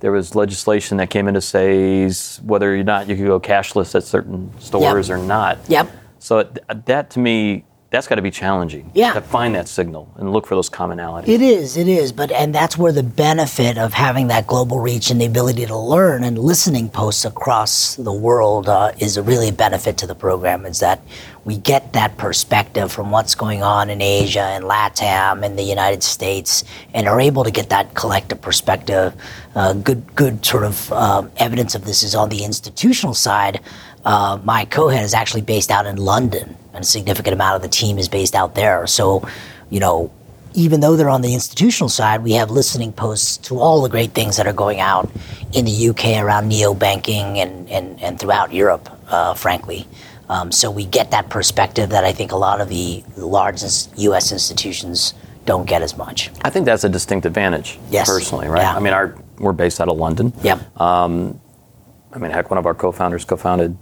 there 0.00 0.12
was 0.12 0.34
legislation 0.34 0.96
that 0.98 1.10
came 1.10 1.28
in 1.28 1.34
to 1.34 1.40
say 1.40 2.08
whether 2.42 2.74
or 2.74 2.82
not 2.82 3.08
you 3.08 3.16
could 3.16 3.26
go 3.26 3.38
cashless 3.38 3.94
at 3.94 4.02
certain 4.04 4.50
stores 4.58 5.10
or 5.10 5.18
not. 5.18 5.58
Yep. 5.68 5.88
So 6.18 6.38
it, 6.38 6.58
that 6.86 7.10
to 7.10 7.18
me, 7.20 7.64
that's 7.92 8.08
got 8.08 8.16
to 8.16 8.22
be 8.22 8.30
challenging. 8.30 8.90
Yeah. 8.94 9.12
To 9.12 9.20
find 9.20 9.54
that 9.54 9.68
signal 9.68 10.10
and 10.16 10.32
look 10.32 10.46
for 10.46 10.54
those 10.54 10.70
commonalities. 10.70 11.28
It 11.28 11.42
is, 11.42 11.76
it 11.76 11.86
is, 11.86 12.10
but 12.10 12.32
and 12.32 12.54
that's 12.54 12.76
where 12.76 12.90
the 12.90 13.02
benefit 13.02 13.76
of 13.76 13.92
having 13.92 14.28
that 14.28 14.46
global 14.46 14.80
reach 14.80 15.10
and 15.10 15.20
the 15.20 15.26
ability 15.26 15.66
to 15.66 15.76
learn 15.76 16.24
and 16.24 16.38
listening 16.38 16.88
posts 16.88 17.24
across 17.24 17.96
the 17.96 18.12
world 18.12 18.68
uh, 18.68 18.92
is 18.98 19.16
a 19.18 19.22
really 19.22 19.50
benefit 19.50 19.98
to 19.98 20.06
the 20.06 20.14
program. 20.14 20.64
Is 20.64 20.80
that 20.80 21.02
we 21.44 21.58
get 21.58 21.92
that 21.92 22.16
perspective 22.16 22.90
from 22.90 23.10
what's 23.10 23.34
going 23.34 23.62
on 23.62 23.90
in 23.90 24.00
Asia 24.00 24.40
and 24.42 24.64
LATAM 24.64 25.44
and 25.44 25.58
the 25.58 25.62
United 25.62 26.02
States, 26.02 26.64
and 26.94 27.08
are 27.08 27.20
able 27.20 27.44
to 27.44 27.50
get 27.50 27.68
that 27.70 27.94
collective 27.94 28.40
perspective. 28.40 29.14
Uh, 29.54 29.74
good, 29.74 30.14
good 30.14 30.44
sort 30.46 30.64
of 30.64 30.90
um, 30.92 31.30
evidence 31.36 31.74
of 31.74 31.84
this 31.84 32.02
is 32.02 32.14
on 32.14 32.30
the 32.30 32.42
institutional 32.44 33.12
side. 33.12 33.60
Uh, 34.04 34.38
my 34.44 34.64
co-head 34.64 35.04
is 35.04 35.14
actually 35.14 35.42
based 35.42 35.70
out 35.70 35.84
in 35.86 35.96
London, 35.96 36.56
and 36.72 36.82
a 36.82 36.86
significant 36.86 37.34
amount 37.34 37.56
of 37.56 37.62
the 37.62 37.68
team 37.68 37.98
is 37.98 38.08
based 38.08 38.34
out 38.34 38.54
there. 38.54 38.86
So, 38.86 39.26
you 39.70 39.80
know, 39.80 40.10
even 40.54 40.80
though 40.80 40.96
they're 40.96 41.08
on 41.08 41.22
the 41.22 41.32
institutional 41.34 41.88
side, 41.88 42.22
we 42.22 42.32
have 42.32 42.50
listening 42.50 42.92
posts 42.92 43.38
to 43.48 43.58
all 43.58 43.82
the 43.82 43.88
great 43.88 44.12
things 44.12 44.36
that 44.36 44.46
are 44.46 44.52
going 44.52 44.80
out 44.80 45.10
in 45.52 45.64
the 45.64 45.88
UK 45.88 46.22
around 46.22 46.48
neo 46.48 46.74
banking 46.74 47.38
and, 47.38 47.68
and, 47.70 48.00
and 48.02 48.18
throughout 48.20 48.52
Europe, 48.52 48.88
uh, 49.08 49.34
frankly. 49.34 49.86
Um, 50.28 50.52
so 50.52 50.70
we 50.70 50.84
get 50.86 51.10
that 51.10 51.28
perspective 51.30 51.90
that 51.90 52.04
I 52.04 52.12
think 52.12 52.32
a 52.32 52.36
lot 52.36 52.60
of 52.60 52.68
the 52.68 53.02
large 53.16 53.62
U.S. 53.96 54.32
institutions 54.32 55.14
don't 55.44 55.66
get 55.66 55.82
as 55.82 55.96
much. 55.96 56.30
I 56.44 56.50
think 56.50 56.66
that's 56.66 56.84
a 56.84 56.88
distinct 56.88 57.26
advantage, 57.26 57.78
Yes. 57.90 58.08
personally, 58.08 58.48
right? 58.48 58.62
Yeah. 58.62 58.76
I 58.76 58.80
mean, 58.80 58.92
our 58.92 59.16
we're 59.38 59.52
based 59.52 59.80
out 59.80 59.88
of 59.88 59.96
London. 59.96 60.32
Yep. 60.42 60.60
I 62.14 62.18
mean, 62.18 62.30
heck, 62.30 62.50
one 62.50 62.58
of 62.58 62.66
our 62.66 62.74
co-founders 62.74 63.24
co-founded 63.24 63.76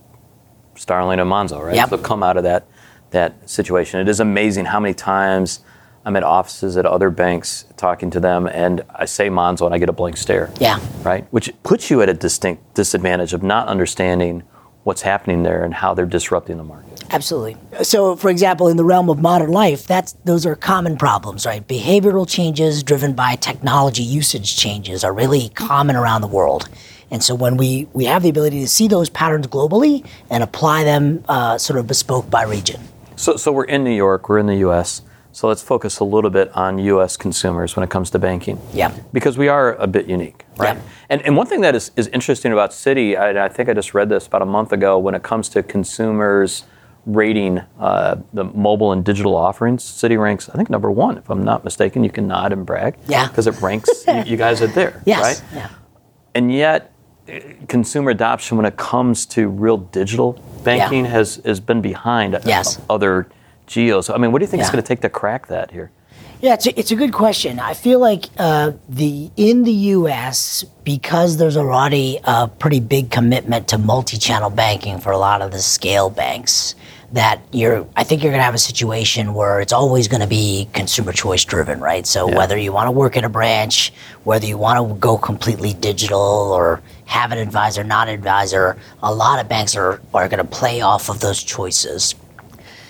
Starling 0.76 1.18
and 1.20 1.28
Monzo, 1.30 1.62
right? 1.62 1.74
Yep. 1.74 1.90
So 1.90 1.98
come 1.98 2.22
out 2.22 2.36
of 2.36 2.44
that 2.44 2.66
that 3.10 3.48
situation. 3.48 4.00
It 4.00 4.08
is 4.08 4.20
amazing 4.20 4.66
how 4.66 4.80
many 4.80 4.94
times 4.94 5.60
I'm 6.04 6.16
at 6.16 6.22
offices 6.22 6.76
at 6.76 6.86
other 6.86 7.10
banks 7.10 7.66
talking 7.76 8.10
to 8.10 8.20
them, 8.20 8.46
and 8.46 8.82
I 8.94 9.04
say 9.04 9.28
Monzo, 9.28 9.66
and 9.66 9.74
I 9.74 9.78
get 9.78 9.88
a 9.88 9.92
blank 9.92 10.16
stare. 10.16 10.50
Yeah. 10.58 10.80
Right, 11.02 11.26
which 11.30 11.52
puts 11.62 11.90
you 11.90 12.00
at 12.02 12.08
a 12.08 12.14
distinct 12.14 12.74
disadvantage 12.74 13.34
of 13.34 13.42
not 13.42 13.68
understanding 13.68 14.42
what's 14.84 15.02
happening 15.02 15.42
there 15.42 15.62
and 15.62 15.74
how 15.74 15.92
they're 15.92 16.06
disrupting 16.06 16.56
the 16.56 16.64
market. 16.64 17.04
Absolutely. 17.10 17.56
So, 17.82 18.16
for 18.16 18.30
example, 18.30 18.68
in 18.68 18.76
the 18.76 18.84
realm 18.84 19.10
of 19.10 19.18
modern 19.18 19.50
life, 19.50 19.86
that's 19.86 20.12
those 20.24 20.46
are 20.46 20.54
common 20.54 20.96
problems, 20.96 21.44
right? 21.44 21.66
Behavioral 21.66 22.28
changes 22.28 22.82
driven 22.82 23.12
by 23.12 23.36
technology 23.36 24.02
usage 24.02 24.56
changes 24.56 25.04
are 25.04 25.12
really 25.12 25.50
common 25.50 25.96
around 25.96 26.22
the 26.22 26.28
world. 26.28 26.68
And 27.10 27.22
so, 27.22 27.34
when 27.34 27.56
we 27.56 27.88
we 27.92 28.04
have 28.04 28.22
the 28.22 28.30
ability 28.30 28.60
to 28.60 28.68
see 28.68 28.88
those 28.88 29.10
patterns 29.10 29.48
globally 29.48 30.06
and 30.30 30.42
apply 30.42 30.84
them, 30.84 31.24
uh, 31.28 31.58
sort 31.58 31.78
of 31.78 31.86
bespoke 31.86 32.30
by 32.30 32.44
region. 32.44 32.80
So, 33.20 33.36
so 33.36 33.52
we're 33.52 33.64
in 33.64 33.84
New 33.84 33.94
York, 33.94 34.30
we're 34.30 34.38
in 34.38 34.46
the 34.46 34.56
U.S. 34.56 35.02
So 35.32 35.46
let's 35.46 35.62
focus 35.62 35.98
a 35.98 36.04
little 36.04 36.30
bit 36.30 36.50
on 36.56 36.78
U.S. 36.78 37.18
consumers 37.18 37.76
when 37.76 37.84
it 37.84 37.90
comes 37.90 38.08
to 38.12 38.18
banking. 38.18 38.58
Yeah. 38.72 38.96
Because 39.12 39.36
we 39.36 39.46
are 39.48 39.74
a 39.74 39.86
bit 39.86 40.06
unique, 40.06 40.46
right? 40.56 40.74
Yeah. 40.78 40.82
And, 41.10 41.20
and 41.26 41.36
one 41.36 41.46
thing 41.46 41.60
that 41.60 41.76
is, 41.76 41.90
is 41.96 42.08
interesting 42.08 42.50
about 42.50 42.70
Citi, 42.70 43.18
I, 43.18 43.44
I 43.44 43.48
think 43.50 43.68
I 43.68 43.74
just 43.74 43.92
read 43.92 44.08
this 44.08 44.26
about 44.26 44.40
a 44.40 44.46
month 44.46 44.72
ago, 44.72 44.98
when 44.98 45.14
it 45.14 45.22
comes 45.22 45.50
to 45.50 45.62
consumers 45.62 46.64
rating 47.04 47.58
uh, 47.78 48.16
the 48.32 48.44
mobile 48.44 48.90
and 48.92 49.04
digital 49.04 49.36
offerings, 49.36 49.84
Citi 49.84 50.18
ranks, 50.18 50.48
I 50.48 50.54
think, 50.56 50.70
number 50.70 50.90
one, 50.90 51.18
if 51.18 51.28
I'm 51.28 51.44
not 51.44 51.62
mistaken. 51.62 52.02
You 52.02 52.10
can 52.10 52.26
nod 52.26 52.54
and 52.54 52.64
brag. 52.64 52.96
Yeah. 53.06 53.28
Because 53.28 53.46
it 53.46 53.60
ranks, 53.60 53.90
you, 54.08 54.22
you 54.24 54.36
guys 54.38 54.62
are 54.62 54.66
there, 54.66 55.02
Yes. 55.06 55.42
right? 55.42 55.54
Yeah. 55.54 55.68
and 56.34 56.50
yet 56.50 56.89
consumer 57.68 58.10
adoption 58.10 58.56
when 58.56 58.66
it 58.66 58.76
comes 58.76 59.26
to 59.26 59.48
real 59.48 59.76
digital 59.76 60.32
banking 60.64 61.04
has, 61.04 61.36
has 61.44 61.60
been 61.60 61.80
behind 61.80 62.38
Yes. 62.44 62.80
other 62.88 63.28
geos. 63.66 64.10
I 64.10 64.16
mean, 64.18 64.32
what 64.32 64.38
do 64.40 64.44
you 64.44 64.48
think 64.50 64.62
is 64.62 64.68
Yeah. 64.68 64.72
going 64.72 64.82
to 64.82 64.88
take 64.88 65.00
to 65.00 65.08
crack 65.08 65.46
that 65.48 65.70
here? 65.70 65.90
Yeah, 66.42 66.54
it's 66.54 66.66
a, 66.66 66.78
it's 66.78 66.90
a 66.90 66.96
good 66.96 67.12
question. 67.12 67.60
I 67.60 67.74
feel 67.74 67.98
like 68.00 68.24
uh, 68.38 68.72
the 68.88 69.30
in 69.36 69.64
the 69.64 69.72
U.S. 69.94 70.64
because 70.84 71.36
there's 71.36 71.56
already 71.58 72.18
a 72.24 72.48
pretty 72.48 72.80
big 72.80 73.10
commitment 73.10 73.68
to 73.68 73.78
multi-channel 73.78 74.48
banking 74.48 74.98
for 75.00 75.12
a 75.12 75.18
lot 75.18 75.42
of 75.42 75.50
the 75.50 75.58
scale 75.58 76.08
banks. 76.08 76.74
That 77.12 77.40
you're, 77.50 77.88
I 77.96 78.04
think 78.04 78.22
you're 78.22 78.30
going 78.30 78.38
to 78.38 78.44
have 78.44 78.54
a 78.54 78.58
situation 78.58 79.34
where 79.34 79.60
it's 79.60 79.72
always 79.72 80.06
going 80.06 80.20
to 80.20 80.28
be 80.28 80.68
consumer 80.72 81.12
choice 81.12 81.44
driven, 81.44 81.80
right? 81.80 82.06
So 82.06 82.28
Yeah. 82.28 82.36
whether 82.36 82.56
you 82.56 82.72
want 82.72 82.86
to 82.86 82.92
work 82.92 83.16
in 83.16 83.24
a 83.24 83.28
branch, 83.28 83.92
whether 84.22 84.46
you 84.46 84.56
want 84.56 84.78
to 84.78 84.94
go 84.94 85.18
completely 85.18 85.72
digital 85.72 86.20
or 86.20 86.80
have 87.06 87.32
an 87.32 87.38
advisor, 87.38 87.82
not 87.82 88.08
advisor, 88.08 88.76
a 89.02 89.12
lot 89.12 89.40
of 89.40 89.48
banks 89.48 89.74
are 89.74 90.00
are 90.14 90.28
going 90.28 90.38
to 90.38 90.44
play 90.60 90.82
off 90.82 91.08
of 91.08 91.18
those 91.18 91.42
choices. 91.42 92.14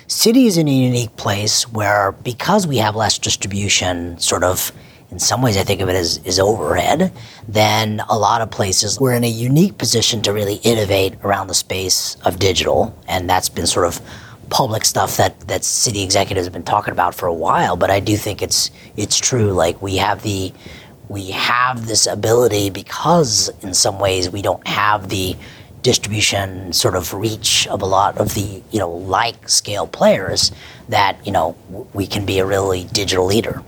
Citi 0.07 0.47
is 0.47 0.59
in 0.59 0.69
a 0.69 0.73
unique 0.73 1.17
place 1.17 1.67
where 1.73 2.13
because 2.13 2.67
we 2.67 2.77
have 2.77 2.95
less 2.97 3.17
distribution, 3.19 4.19
sort 4.19 4.45
of 4.45 4.71
in 5.11 5.19
some 5.19 5.43
ways 5.43 5.57
I 5.57 5.65
think 5.65 5.81
of 5.81 5.89
it 5.89 5.97
as, 5.97 6.39
overhead, 6.39 7.13
then 7.49 8.01
a 8.09 8.19
lot 8.19 8.41
of 8.41 8.51
places. 8.51 9.01
We're 9.01 9.15
in 9.15 9.25
a 9.25 9.29
unique 9.31 9.77
position 9.77 10.23
to 10.23 10.33
really 10.33 10.57
innovate 10.57 11.15
around 11.25 11.49
the 11.49 11.55
space 11.55 12.17
of 12.25 12.39
digital. 12.39 12.97
And 13.09 13.29
that's 13.29 13.49
been 13.49 13.67
sort 13.67 13.87
of 13.87 14.01
public 14.49 14.85
stuff 14.85 15.17
that, 15.17 15.39
that 15.49 15.63
Citi 15.63 16.03
executives 16.03 16.47
have 16.47 16.53
been 16.53 16.63
talking 16.63 16.93
about 16.93 17.15
for 17.15 17.27
a 17.27 17.35
while. 17.35 17.77
But 17.77 17.91
I 17.91 18.01
do 18.01 18.17
think 18.17 18.43
it's 18.43 18.71
it's 18.97 19.19
true. 19.19 19.53
Like 19.53 19.81
we 19.83 19.97
have 19.97 20.23
the 20.23 20.53
we 21.09 21.31
have 21.33 21.87
this 21.87 22.07
ability 22.07 22.71
because 22.71 23.51
in 23.63 23.75
some 23.75 23.99
ways 23.99 24.31
we 24.31 24.43
don't 24.43 24.67
have 24.67 25.09
the 25.09 25.37
distribution 25.83 26.73
sort 26.73 26.95
of 26.95 27.13
reach 27.15 27.67
of 27.69 27.83
a 27.83 27.87
lot 27.87 28.17
of 28.19 28.35
the 28.35 28.63
you 28.71 28.79
know 28.79 28.91
like 28.91 29.49
scale 29.49 29.87
players 29.87 30.53
that 30.89 31.17
you 31.27 31.33
know 31.33 31.57
we 31.95 32.07
can 32.07 32.27
be 32.27 32.39
a 32.39 32.45
really 32.45 32.85
digital 32.93 33.25
leader 33.25 33.63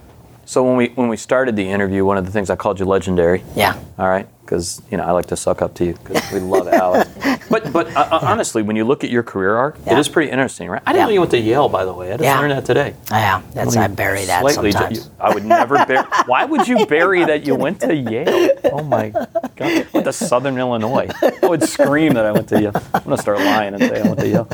So 0.52 0.62
when 0.62 0.76
we 0.76 0.88
when 0.88 1.08
we 1.08 1.16
started 1.16 1.56
the 1.56 1.66
interview, 1.66 2.04
one 2.04 2.18
of 2.18 2.26
the 2.26 2.30
things 2.30 2.50
I 2.50 2.56
called 2.56 2.78
you 2.78 2.84
legendary. 2.84 3.42
yeah 3.56 3.72
All 3.98 4.06
right, 4.06 4.28
because 4.52 4.82
you 4.90 4.98
know 4.98 5.04
I 5.04 5.12
like 5.12 5.26
to 5.26 5.36
suck 5.36 5.62
up 5.62 5.74
to 5.76 5.84
you 5.86 5.94
because 5.94 6.30
we 6.30 6.40
love 6.40 6.68
Alex. 6.68 7.08
but 7.50 7.72
but 7.72 7.86
uh, 7.96 8.00
uh, 8.12 8.18
honestly, 8.22 8.60
when 8.62 8.76
you 8.76 8.84
look 8.84 9.02
at 9.02 9.08
your 9.08 9.22
career 9.22 9.56
arc, 9.56 9.78
it 9.78 9.86
Yeah. 9.86 9.98
is 9.98 10.08
pretty 10.10 10.30
interesting, 10.30 10.68
right? 10.68 10.82
I 10.84 10.92
didn't 10.92 11.00
Yeah. 11.00 11.06
know 11.06 11.12
you 11.14 11.20
went 11.20 11.30
to 11.30 11.40
Yale, 11.40 11.68
by 11.70 11.86
the 11.86 11.92
way. 11.94 12.08
I 12.12 12.16
just 12.18 12.24
Yeah. 12.24 12.38
learned 12.38 12.52
that 12.52 12.64
today. 12.66 12.94
yeah 13.10 13.40
that's 13.54 13.76
i 13.76 13.86
bury 13.88 14.26
that 14.26 14.40
Slightly- 14.42 14.72
sometimes 14.72 14.98
you- 15.06 15.10
I 15.18 15.32
would 15.32 15.44
never 15.44 15.84
bury. 15.86 16.04
Why 16.26 16.44
would 16.44 16.68
you 16.68 16.84
bury 16.86 17.24
that 17.24 17.46
you 17.46 17.54
went 17.54 17.80
to 17.80 17.94
Yale? 17.94 18.50
Oh 18.72 18.82
my 18.82 19.08
God! 19.08 19.28
I 19.58 19.86
went 19.92 20.04
to 20.04 20.12
Southern 20.12 20.58
Illinois. 20.58 21.08
I 21.42 21.46
would 21.46 21.62
scream 21.62 22.12
that 22.14 22.26
I 22.26 22.32
went 22.32 22.48
to 22.50 22.60
Yale. 22.60 22.72
I'm 22.92 23.04
gonna 23.04 23.16
start 23.16 23.38
lying 23.38 23.74
and 23.74 23.82
say 23.82 24.00
I 24.02 24.06
went 24.06 24.20
to 24.20 24.28
Yale. 24.28 24.48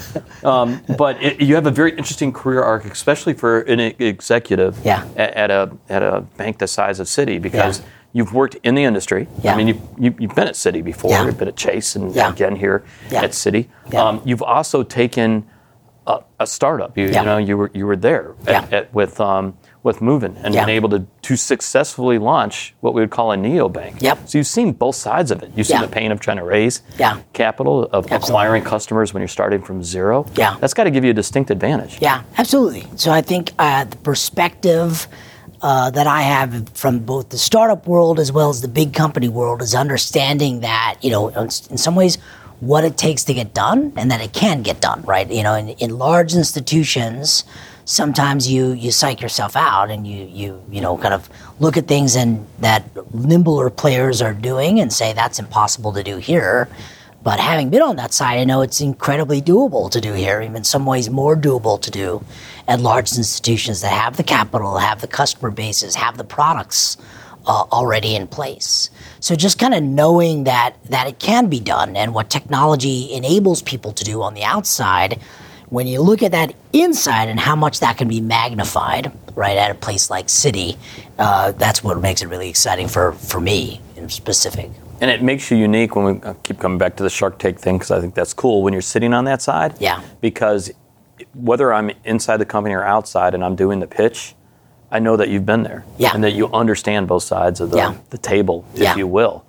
Um, 0.45 0.81
but 0.97 1.21
it, 1.23 1.41
you 1.41 1.57
have 1.57 1.67
a 1.67 1.71
very 1.73 1.91
interesting 1.91 2.33
career 2.33 2.63
arc, 2.63 2.85
especially 2.85 3.35
for 3.35 3.61
an 3.63 3.81
executive 3.81 4.79
Yeah. 4.85 5.05
at, 5.17 5.35
at 5.35 5.51
a 5.51 5.71
at 5.89 6.03
a 6.05 6.21
bank 6.37 6.59
the 6.59 6.69
size 6.69 7.01
of 7.01 7.07
Citi, 7.09 7.41
because 7.43 7.81
Yeah. 7.81 7.85
You've 8.13 8.33
worked 8.33 8.57
in 8.63 8.75
the 8.75 8.85
industry. 8.85 9.29
Yeah. 9.43 9.53
I 9.53 9.57
mean, 9.57 9.69
you've, 9.69 9.81
you, 9.99 10.15
you've 10.19 10.35
been 10.35 10.49
at 10.49 10.55
Citi 10.55 10.83
before. 10.83 11.11
Yeah. 11.11 11.27
You've 11.27 11.39
been 11.39 11.49
at 11.49 11.57
Chase 11.57 11.95
and 11.95 12.15
Yeah. 12.15 12.33
again 12.33 12.57
here 12.57 12.85
at 13.11 13.31
Citi. 13.33 13.69
Yeah. 13.93 14.03
Um, 14.03 14.23
you've 14.25 14.43
also 14.43 14.83
taken 14.83 15.47
a, 16.07 16.21
a 16.41 16.47
startup. 16.47 16.97
You, 16.97 17.09
Yeah. 17.09 17.21
you 17.21 17.25
know, 17.27 17.37
you 17.39 17.57
were 17.59 17.71
you 17.75 17.87
were 17.87 17.97
there 17.97 18.35
at, 18.47 18.71
Yeah. 18.73 18.79
at, 18.79 18.95
with 18.95 19.21
um, 19.21 19.59
with 19.83 20.01
Moven 20.01 20.37
and 20.39 20.55
been 20.55 20.71
able 20.71 20.89
to 20.89 21.07
to 21.23 21.37
successfully 21.37 22.19
launch 22.19 22.75
what 22.81 22.95
we 22.95 23.03
would 23.03 23.11
call 23.11 23.31
a 23.33 23.37
neobank. 23.37 24.01
Yep. 24.01 24.27
So 24.29 24.39
you've 24.39 24.47
seen 24.47 24.73
both 24.73 24.97
sides 24.97 25.31
of 25.31 25.43
it. 25.43 25.51
You've 25.55 25.67
seen 25.67 25.83
the 25.83 25.87
pain 25.89 26.11
of 26.11 26.19
trying 26.19 26.39
to 26.39 26.45
raise 26.45 26.81
Yeah. 26.99 27.21
capital, 27.35 27.85
of 27.93 28.05
Absolutely. 28.11 28.19
acquiring 28.31 28.63
customers 28.65 29.13
when 29.13 29.21
you're 29.21 29.29
starting 29.29 29.61
from 29.61 29.85
zero. 29.85 30.25
Yeah. 30.35 30.57
That's 30.61 30.73
got 30.75 30.85
to 30.85 30.91
give 30.91 31.05
you 31.05 31.11
a 31.11 31.15
distinct 31.15 31.51
advantage. 31.51 31.99
Yeah, 32.01 32.23
absolutely. 32.39 32.87
So 32.97 33.13
I 33.13 33.21
think 33.21 33.53
uh, 33.59 33.85
the 33.85 33.97
perspective 33.99 35.07
uh, 35.63 35.91
that 35.91 36.07
I 36.07 36.23
have 36.23 36.69
from 36.71 37.01
both 37.01 37.31
the 37.31 37.39
startup 37.39 37.87
world 37.87 38.21
as 38.21 38.31
well 38.31 38.51
as 38.51 38.61
the 38.61 38.69
big 38.69 38.95
company 38.95 39.29
world 39.29 39.63
is 39.63 39.75
understanding 39.75 40.61
that 40.61 40.97
you 41.03 41.11
know 41.11 41.29
in 41.29 41.51
some 41.51 41.95
ways 41.95 42.17
what 42.61 42.85
it 42.85 42.97
takes 42.97 43.23
to 43.25 43.35
get 43.35 43.55
done 43.55 43.93
and 43.97 44.11
that 44.11 44.21
it 44.21 44.33
can 44.33 44.63
get 44.63 44.81
done 44.81 45.03
right? 45.03 45.31
You 45.31 45.43
know 45.43 45.55
in, 45.55 45.71
in 45.71 45.99
large 45.99 46.35
institutions 46.35 47.45
sometimes 47.85 48.51
you 48.51 48.73
you 48.73 48.91
psych 48.91 49.21
yourself 49.21 49.57
out 49.57 49.91
and 49.91 50.07
you 50.07 50.25
you 50.27 50.63
you 50.71 50.81
know 50.81 50.97
kind 50.99 51.15
of 51.15 51.29
look 51.59 51.77
at 51.77 51.87
things 51.89 52.17
and 52.17 52.47
that 52.59 52.85
nimbler 53.15 53.71
players 53.71 54.21
are 54.21 54.35
doing 54.35 54.79
and 54.79 54.93
say 54.93 55.13
that's 55.13 55.39
impossible 55.39 55.93
to 55.93 56.03
do 56.03 56.19
here 56.19 56.69
but 57.23 57.41
having 57.41 57.69
been 57.71 57.83
on 57.83 57.97
that 57.97 58.13
side, 58.13 58.39
I 58.39 58.45
know 58.45 58.63
it's 58.63 58.81
incredibly 58.81 59.43
doable 59.43 59.91
to 59.91 60.01
do 60.01 60.13
here, 60.13 60.41
even 60.41 60.57
in 60.57 60.65
some 60.65 60.87
ways 60.87 61.11
more 61.11 61.37
doable 61.37 61.81
to 61.83 61.91
do 61.91 62.25
at 62.69 62.81
large 62.81 63.17
institutions 63.17 63.81
that 63.81 63.93
have 63.93 64.17
the 64.17 64.23
capital, 64.23 64.79
have 64.79 65.01
the 65.01 65.09
customer 65.09 65.51
bases, 65.51 65.95
have 65.95 66.17
the 66.17 66.25
products 66.25 66.97
uh, 67.47 67.65
already 67.73 68.15
in 68.15 68.27
place. 68.27 68.91
So 69.21 69.35
just 69.35 69.59
kind 69.59 69.75
of 69.75 69.83
knowing 69.83 70.45
that 70.45 70.77
that 70.91 71.09
it 71.09 71.19
can 71.19 71.49
be 71.49 71.61
done 71.61 71.97
and 71.97 72.15
what 72.15 72.31
technology 72.31 73.13
enables 73.13 73.63
people 73.63 73.93
to 73.93 74.05
do 74.05 74.23
on 74.23 74.35
the 74.35 74.45
outside, 74.45 75.21
when 75.71 75.87
you 75.87 76.01
look 76.01 76.23
at 76.23 76.33
that 76.33 76.55
inside 76.73 77.29
and 77.29 77.41
how 77.41 77.57
much 77.57 77.81
that 77.81 77.99
can 77.99 78.09
be 78.09 78.21
magnified, 78.21 79.13
right, 79.35 79.57
at 79.57 79.71
a 79.71 79.75
place 79.75 80.09
like 80.09 80.27
Citi, 80.27 80.77
uh, 81.19 81.53
that's 81.53 81.83
what 81.83 82.01
makes 82.01 82.23
it 82.23 82.29
really 82.29 82.49
exciting 82.49 82.89
for, 82.89 83.13
for 83.13 83.41
me 83.41 83.81
in 83.97 84.09
specific. 84.09 84.71
And 85.01 85.11
it 85.11 85.23
makes 85.23 85.51
you 85.51 85.57
unique 85.57 85.95
when 85.97 86.05
we 86.21 86.29
I 86.29 86.35
keep 86.43 86.59
coming 86.59 86.79
back 86.79 86.97
to 86.97 87.03
the 87.03 87.11
Shark 87.11 87.39
Tank 87.39 87.59
thing 87.59 87.77
because 87.77 87.91
I 87.91 88.01
think 88.01 88.15
that's 88.15 88.35
cool 88.35 88.63
when 88.63 88.73
you're 88.73 88.83
sitting 88.83 89.15
on 89.15 89.25
that 89.27 89.41
side. 89.43 89.75
Yeah. 89.79 90.03
Because 90.21 90.71
whether 91.35 91.73
I'm 91.73 91.91
inside 92.05 92.39
the 92.39 92.47
company 92.47 92.75
or 92.75 92.83
outside 92.83 93.35
and 93.35 93.45
I'm 93.45 93.55
doing 93.57 93.81
the 93.81 93.87
pitch, 93.87 94.35
I 94.91 94.99
know 94.99 95.17
that 95.17 95.29
you've 95.29 95.47
been 95.47 95.63
there. 95.63 95.85
Yeah. 95.99 96.13
And 96.15 96.25
that 96.25 96.33
you 96.33 96.49
understand 96.53 97.07
both 97.09 97.23
sides 97.23 97.61
of 97.61 97.71
the, 97.71 97.77
Yeah. 97.77 97.95
the 98.11 98.19
table, 98.19 98.65
if 98.75 98.81
Yeah. 98.81 98.97
you 98.97 99.07
will. 99.07 99.45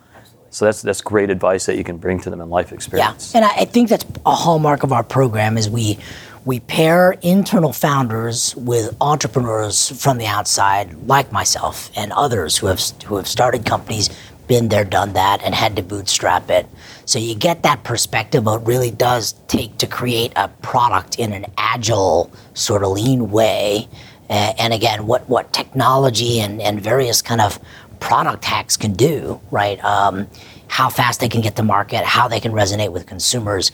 So 0.51 0.65
that's 0.65 0.82
that's 0.82 1.01
great 1.01 1.29
advice 1.29 1.68
that 1.68 1.77
you 1.77 1.84
can 1.84 1.98
bring 1.98 2.20
to 2.22 2.29
them 2.32 2.41
in 2.41 2.50
life 2.50 2.72
experience. 2.72 3.32
Yeah, 3.34 3.38
and 3.41 3.46
I, 3.46 3.62
I 3.62 3.65
think 3.65 3.89
that's 3.89 4.06
a 4.25 4.34
hallmark 4.34 4.82
of 4.84 4.91
our 4.91 5.03
program 5.03 5.58
is 5.58 5.70
we 5.70 6.00
we 6.46 6.60
pair 6.62 7.12
internal 7.22 7.72
founders 7.72 8.56
with 8.56 8.96
entrepreneurs 9.00 9.91
from 10.01 10.18
the 10.18 10.25
outside, 10.25 10.96
like 11.06 11.32
myself 11.32 11.91
and 11.96 12.12
others 12.13 12.58
who 12.58 12.65
have 12.68 12.82
who 13.06 13.18
have 13.18 13.27
started 13.27 13.63
companies, 13.63 14.10
been 14.50 14.68
there, 14.68 14.84
done 14.84 15.13
that, 15.13 15.41
and 15.44 15.56
had 15.56 15.77
to 15.77 15.82
bootstrap 15.82 16.50
it. 16.50 16.68
So 17.06 17.20
you 17.20 17.36
get 17.36 17.63
that 17.63 17.86
perspective 17.86 18.41
of 18.41 18.46
what 18.46 18.68
really 18.68 18.91
does 18.91 19.34
take 19.48 19.77
to 19.77 19.88
create 19.88 20.34
a 20.36 20.50
product 20.50 21.18
in 21.18 21.32
an 21.32 21.46
agile, 21.56 22.29
sort 22.56 22.84
of 22.84 22.89
lean 22.89 23.32
way. 23.32 23.88
And 24.27 24.74
again, 24.74 25.08
what, 25.08 25.29
what 25.29 25.53
technology 25.53 26.39
and, 26.39 26.62
and 26.62 26.82
various 26.82 27.22
kind 27.22 27.41
of 27.41 27.60
product 28.00 28.44
hacks 28.44 28.75
can 28.75 28.94
do, 28.94 29.39
right? 29.51 29.84
Um, 29.84 30.27
how 30.68 30.89
fast 30.89 31.20
they 31.20 31.29
can 31.29 31.41
get 31.41 31.56
to 31.56 31.63
market, 31.63 32.03
how 32.03 32.27
they 32.27 32.39
can 32.39 32.51
resonate 32.51 32.91
with 32.91 33.06
consumers. 33.06 33.72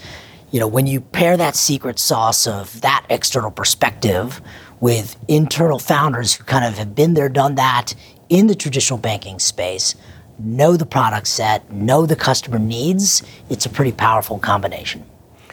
You 0.51 0.59
know, 0.59 0.67
when 0.67 0.87
you 0.87 1.01
pair 1.01 1.35
that 1.35 1.55
secret 1.55 1.99
sauce 1.99 2.47
of 2.47 2.81
that 2.81 3.05
external 3.09 3.51
perspective 3.51 4.41
with 4.79 5.15
internal 5.27 5.79
founders 5.79 6.35
who 6.35 6.43
kind 6.43 6.65
of 6.65 6.77
have 6.77 6.95
been 6.95 7.13
there, 7.13 7.29
done 7.29 7.55
that 7.55 7.95
in 8.29 8.47
the 8.47 8.55
traditional 8.55 8.99
banking 8.99 9.39
space, 9.39 9.95
know 10.39 10.75
the 10.77 10.85
product 10.85 11.27
set, 11.27 11.71
know 11.71 12.05
the 12.05 12.15
customer 12.15 12.59
needs, 12.59 13.23
it's 13.49 13.65
a 13.65 13.69
pretty 13.69 13.91
powerful 13.91 14.37
combination. 14.39 15.03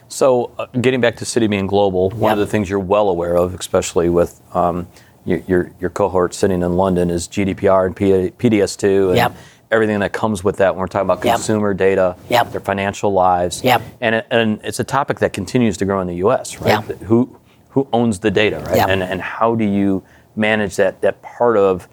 So, 0.08 0.50
uh, 0.58 0.66
getting 0.80 1.00
back 1.00 1.16
to 1.16 1.24
Citi 1.24 1.48
being 1.48 1.66
global, 1.66 2.10
one 2.10 2.32
of 2.32 2.38
the 2.38 2.46
things 2.46 2.68
you're 2.68 2.78
well 2.78 3.08
aware 3.08 3.36
of, 3.36 3.54
especially 3.54 4.10
with 4.10 4.42
um, 4.54 4.86
your, 5.24 5.38
your, 5.46 5.70
your 5.80 5.90
cohort 5.90 6.34
sitting 6.34 6.62
in 6.62 6.76
London, 6.76 7.08
is 7.10 7.26
GDPR 7.28 7.86
and 7.86 7.96
P- 7.96 8.30
PDS2 8.50 9.08
and 9.08 9.16
Yep. 9.16 9.36
everything 9.70 10.00
that 10.00 10.12
comes 10.12 10.44
with 10.44 10.58
that 10.58 10.74
when 10.74 10.80
we're 10.80 10.86
talking 10.86 11.06
about 11.06 11.24
Yep. 11.24 11.36
consumer 11.36 11.72
data, 11.72 12.14
Yep. 12.28 12.52
their 12.52 12.60
financial 12.60 13.10
lives. 13.12 13.64
Yep. 13.64 13.80
And, 14.02 14.16
it, 14.16 14.26
and 14.30 14.60
it's 14.62 14.80
a 14.80 14.84
topic 14.84 15.18
that 15.20 15.32
continues 15.32 15.78
to 15.78 15.86
grow 15.86 16.00
in 16.02 16.06
the 16.08 16.16
U.S., 16.16 16.60
right? 16.60 16.84
Who, 17.04 17.38
who 17.70 17.88
owns 17.94 18.18
the 18.18 18.30
data, 18.30 18.58
right? 18.66 18.76
Yep. 18.76 18.88
And, 18.90 19.02
and 19.02 19.20
how 19.22 19.54
do 19.54 19.64
you 19.64 20.02
manage 20.36 20.76
that, 20.76 21.00
that 21.00 21.22
part 21.22 21.56
of 21.56 21.88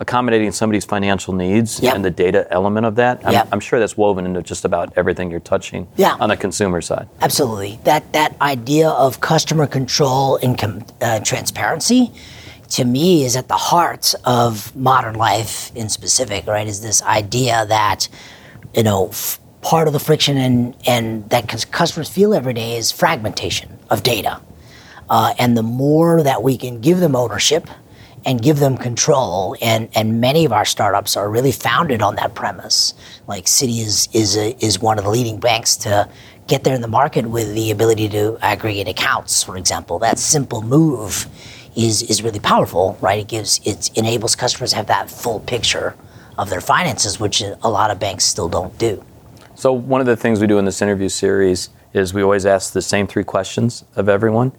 accommodating 0.00 0.50
somebody's 0.50 0.84
financial 0.86 1.34
needs 1.34 1.78
Yep. 1.80 1.94
and 1.94 2.04
the 2.04 2.10
data 2.10 2.46
element 2.50 2.86
of 2.86 2.94
that. 2.96 3.20
I'm, 3.24 3.32
Yep. 3.34 3.48
I'm 3.52 3.60
sure 3.60 3.78
that's 3.78 3.96
woven 3.96 4.24
into 4.26 4.42
just 4.42 4.64
about 4.64 4.92
everything 4.96 5.30
you're 5.30 5.40
touching 5.40 5.86
Yeah. 5.96 6.16
on 6.18 6.30
the 6.30 6.36
consumer 6.36 6.80
side. 6.80 7.06
Absolutely. 7.20 7.78
That 7.84 8.12
that 8.14 8.34
idea 8.40 8.88
of 8.88 9.20
customer 9.20 9.66
control 9.66 10.38
and 10.42 10.58
com- 10.58 10.84
uh, 11.02 11.20
transparency, 11.20 12.12
to 12.70 12.84
me, 12.84 13.24
is 13.24 13.36
at 13.36 13.48
the 13.48 13.56
heart 13.70 14.14
of 14.24 14.74
modern 14.74 15.14
life 15.16 15.70
in 15.74 15.88
specific. 15.90 16.46
Right? 16.46 16.66
Is 16.66 16.80
this 16.80 17.02
idea 17.02 17.66
that 17.68 18.08
you 18.74 18.82
know 18.82 19.08
f- 19.08 19.38
part 19.60 19.86
of 19.86 19.92
the 19.92 20.00
friction 20.00 20.38
and 20.38 20.74
and 20.86 21.28
that 21.28 21.46
cus- 21.48 21.66
customers 21.66 22.08
feel 22.08 22.32
every 22.32 22.54
day 22.54 22.76
is 22.78 22.90
fragmentation 22.90 23.68
of 23.90 24.02
data, 24.02 24.40
uh, 25.10 25.34
and 25.38 25.56
the 25.58 25.62
more 25.62 26.22
that 26.22 26.42
we 26.42 26.56
can 26.56 26.80
give 26.80 27.00
them 27.00 27.14
ownership 27.14 27.68
and 28.24 28.42
give 28.42 28.58
them 28.58 28.76
control. 28.76 29.56
And 29.60 29.88
and 29.94 30.20
many 30.20 30.44
of 30.44 30.52
our 30.52 30.64
startups 30.64 31.16
are 31.16 31.28
really 31.30 31.52
founded 31.52 32.02
on 32.02 32.16
that 32.16 32.34
premise. 32.34 32.94
Like 33.26 33.46
citi 33.46 33.80
is 33.80 34.08
is 34.12 34.36
a, 34.36 34.56
is 34.64 34.80
one 34.80 34.98
of 34.98 35.04
the 35.04 35.10
leading 35.10 35.38
banks 35.38 35.76
to 35.78 36.08
get 36.46 36.64
there 36.64 36.74
in 36.74 36.80
the 36.80 36.88
market 36.88 37.26
with 37.26 37.54
the 37.54 37.70
ability 37.70 38.08
to 38.10 38.38
aggregate 38.42 38.88
accounts 38.88 39.42
for 39.42 39.56
example. 39.56 39.98
That 39.98 40.18
simple 40.18 40.62
move 40.62 41.26
is 41.76 42.02
is 42.02 42.22
really 42.22 42.40
powerful 42.40 42.98
right? 43.00 43.20
It 43.20 43.28
gives 43.28 43.60
it 43.64 43.90
enables 43.96 44.36
customers 44.36 44.70
to 44.70 44.76
have 44.76 44.86
that 44.86 45.10
full 45.10 45.40
picture 45.40 45.94
of 46.36 46.50
their 46.50 46.60
finances 46.60 47.20
which 47.20 47.42
a 47.42 47.70
lot 47.70 47.90
of 47.90 47.98
banks 47.98 48.24
still 48.24 48.48
don't 48.48 48.76
do. 48.78 49.04
So 49.54 49.72
one 49.72 50.00
of 50.00 50.06
the 50.06 50.16
things 50.16 50.40
we 50.40 50.46
do 50.46 50.58
in 50.58 50.64
this 50.64 50.80
interview 50.80 51.10
series 51.10 51.68
is 51.92 52.14
we 52.14 52.22
always 52.22 52.46
ask 52.46 52.72
the 52.72 52.82
same 52.82 53.06
three 53.06 53.24
questions 53.24 53.84
of 53.96 54.08
everyone, 54.08 54.52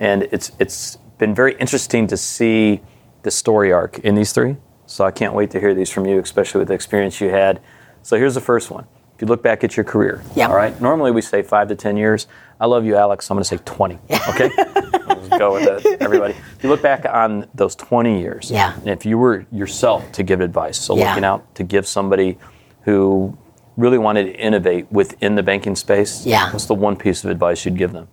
and 0.00 0.24
it's 0.32 0.50
it's 0.58 0.96
been 1.18 1.34
very 1.34 1.54
interesting 1.56 2.06
to 2.08 2.16
see 2.16 2.80
the 3.22 3.30
story 3.30 3.72
arc 3.72 3.98
in 4.00 4.14
these 4.14 4.32
three. 4.32 4.56
So 4.86 5.04
I 5.04 5.10
can't 5.10 5.34
wait 5.34 5.50
to 5.50 5.60
hear 5.60 5.74
these 5.74 5.90
from 5.90 6.06
you, 6.06 6.18
especially 6.18 6.60
with 6.60 6.68
the 6.68 6.74
experience 6.74 7.20
you 7.20 7.30
had. 7.30 7.60
So 8.02 8.16
here's 8.16 8.34
the 8.34 8.40
first 8.40 8.70
one. 8.70 8.86
If 9.14 9.22
you 9.22 9.26
look 9.28 9.42
back 9.42 9.64
at 9.64 9.76
your 9.76 9.84
career, 9.84 10.22
Yeah. 10.34 10.46
all 10.48 10.54
right. 10.56 10.80
Normally 10.80 11.10
we 11.10 11.20
say 11.22 11.42
five 11.42 11.68
to 11.68 11.74
ten 11.74 11.96
years. 11.96 12.26
I 12.60 12.66
love 12.66 12.84
you, 12.84 12.96
Alex. 12.96 13.28
I'm 13.30 13.34
going 13.36 13.42
to 13.42 13.48
say 13.48 13.58
twenty. 13.64 13.98
Okay. 14.28 14.50
Let's 14.56 15.28
go 15.38 15.52
with 15.54 15.64
that, 15.64 15.96
everybody. 16.00 16.34
If 16.56 16.62
you 16.64 16.70
look 16.70 16.80
back 16.82 17.04
on 17.04 17.46
those 17.54 17.74
20 17.74 18.20
years, 18.20 18.50
Yeah. 18.50 18.74
and 18.76 18.88
if 18.88 19.04
you 19.04 19.18
were 19.18 19.44
yourself 19.50 20.10
to 20.12 20.22
give 20.22 20.40
advice, 20.40 20.78
so 20.78 20.96
Yeah. 20.96 21.08
looking 21.08 21.24
out 21.24 21.54
to 21.56 21.64
give 21.64 21.86
somebody 21.86 22.38
who 22.82 23.36
really 23.76 23.98
wanted 23.98 24.24
to 24.26 24.32
innovate 24.38 24.90
within 24.90 25.34
the 25.34 25.42
banking 25.42 25.74
space, 25.76 26.24
Yeah. 26.24 26.50
what's 26.52 26.64
the 26.66 26.74
one 26.74 26.96
piece 26.96 27.24
of 27.24 27.30
advice 27.30 27.64
you'd 27.64 27.76
give 27.76 27.92
them? 27.92 28.08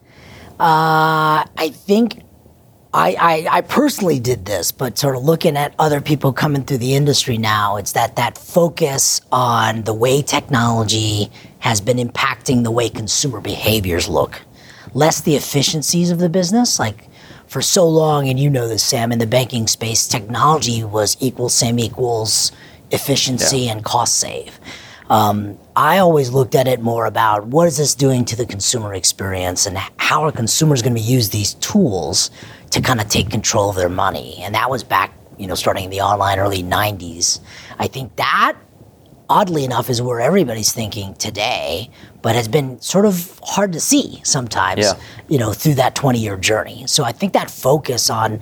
Uh, 0.60 1.46
I 1.58 1.70
think 1.74 2.22
I, 2.96 3.18
I, 3.20 3.58
I 3.58 3.62
personally 3.62 4.20
did 4.20 4.46
this, 4.46 4.72
but 4.72 4.98
sort 4.98 5.18
of 5.18 5.24
looking 5.24 5.58
at 5.58 5.76
other 5.78 6.00
people 6.00 6.32
coming 6.32 6.64
through 6.64 6.78
the 6.78 6.96
industry 6.96 7.38
now, 7.38 7.76
it's 7.76 7.92
that 7.92 8.16
that 8.16 8.38
focus 8.38 9.20
on 9.34 9.84
the 9.84 9.94
way 9.94 10.22
technology 10.22 11.30
has 11.60 11.82
been 11.82 11.98
impacting 11.98 12.64
the 12.64 12.72
way 12.72 12.88
consumer 12.88 13.42
behaviors 13.42 14.08
look, 14.08 14.42
less 14.94 15.20
the 15.20 15.36
efficiencies 15.36 16.10
of 16.10 16.20
the 16.20 16.30
business. 16.30 16.80
Like 16.80 17.10
for 17.48 17.62
so 17.62 17.86
long, 17.86 18.30
and 18.30 18.40
you 18.40 18.50
know 18.50 18.68
this, 18.70 18.84
Sam, 18.84 19.12
in 19.12 19.20
the 19.20 19.28
banking 19.28 19.68
space, 19.68 20.08
technology 20.08 20.82
was 20.82 21.18
equal, 21.20 21.50
same 21.50 21.80
equals 21.80 22.54
efficiency 22.92 23.60
Yeah. 23.60 23.74
and 23.74 23.84
cost 23.84 24.18
save. 24.18 24.58
Um, 25.10 25.60
I 25.76 25.98
always 26.00 26.32
looked 26.32 26.56
at 26.56 26.68
it 26.68 26.82
more 26.82 27.06
about 27.06 27.46
what 27.48 27.68
is 27.68 27.78
this 27.78 27.94
doing 27.94 28.26
to 28.26 28.36
the 28.36 28.46
consumer 28.46 28.94
experience 28.94 29.68
and 29.68 29.78
how 29.98 30.24
are 30.24 30.32
consumers 30.32 30.82
going 30.82 30.96
to 30.96 31.02
use 31.02 31.30
these 31.30 31.56
tools 31.56 32.32
to 32.72 32.82
kind 32.82 33.00
of 33.02 33.08
take 33.10 33.30
control 33.30 33.70
of 33.70 33.76
their 33.76 33.90
money. 33.90 34.38
And 34.42 34.54
that 34.56 34.70
was 34.70 34.84
back, 34.84 35.14
you 35.38 35.48
know, 35.48 35.56
starting 35.56 35.86
in 35.86 35.90
the 35.90 36.02
online 36.02 36.40
early 36.40 36.64
90s. 36.64 37.40
I 37.80 37.88
think 37.88 38.16
that, 38.18 38.56
oddly 39.30 39.64
enough, 39.66 39.90
is 39.90 40.02
where 40.02 40.20
everybody's 40.20 40.72
thinking 40.72 41.16
today, 41.16 41.90
but 42.22 42.36
has 42.36 42.48
been 42.48 42.80
sort 42.82 43.06
of 43.06 43.40
hard 43.44 43.72
to 43.74 43.80
see 43.80 44.22
sometimes, 44.24 44.82
Yeah. 44.86 44.94
you 45.28 45.38
know, 45.38 45.54
through 45.54 45.76
that 45.76 45.96
20 45.96 46.20
year 46.20 46.38
journey. 46.38 46.84
So 46.88 47.04
I 47.04 47.12
think 47.12 47.34
that 47.34 47.50
focus 47.50 48.10
on 48.10 48.40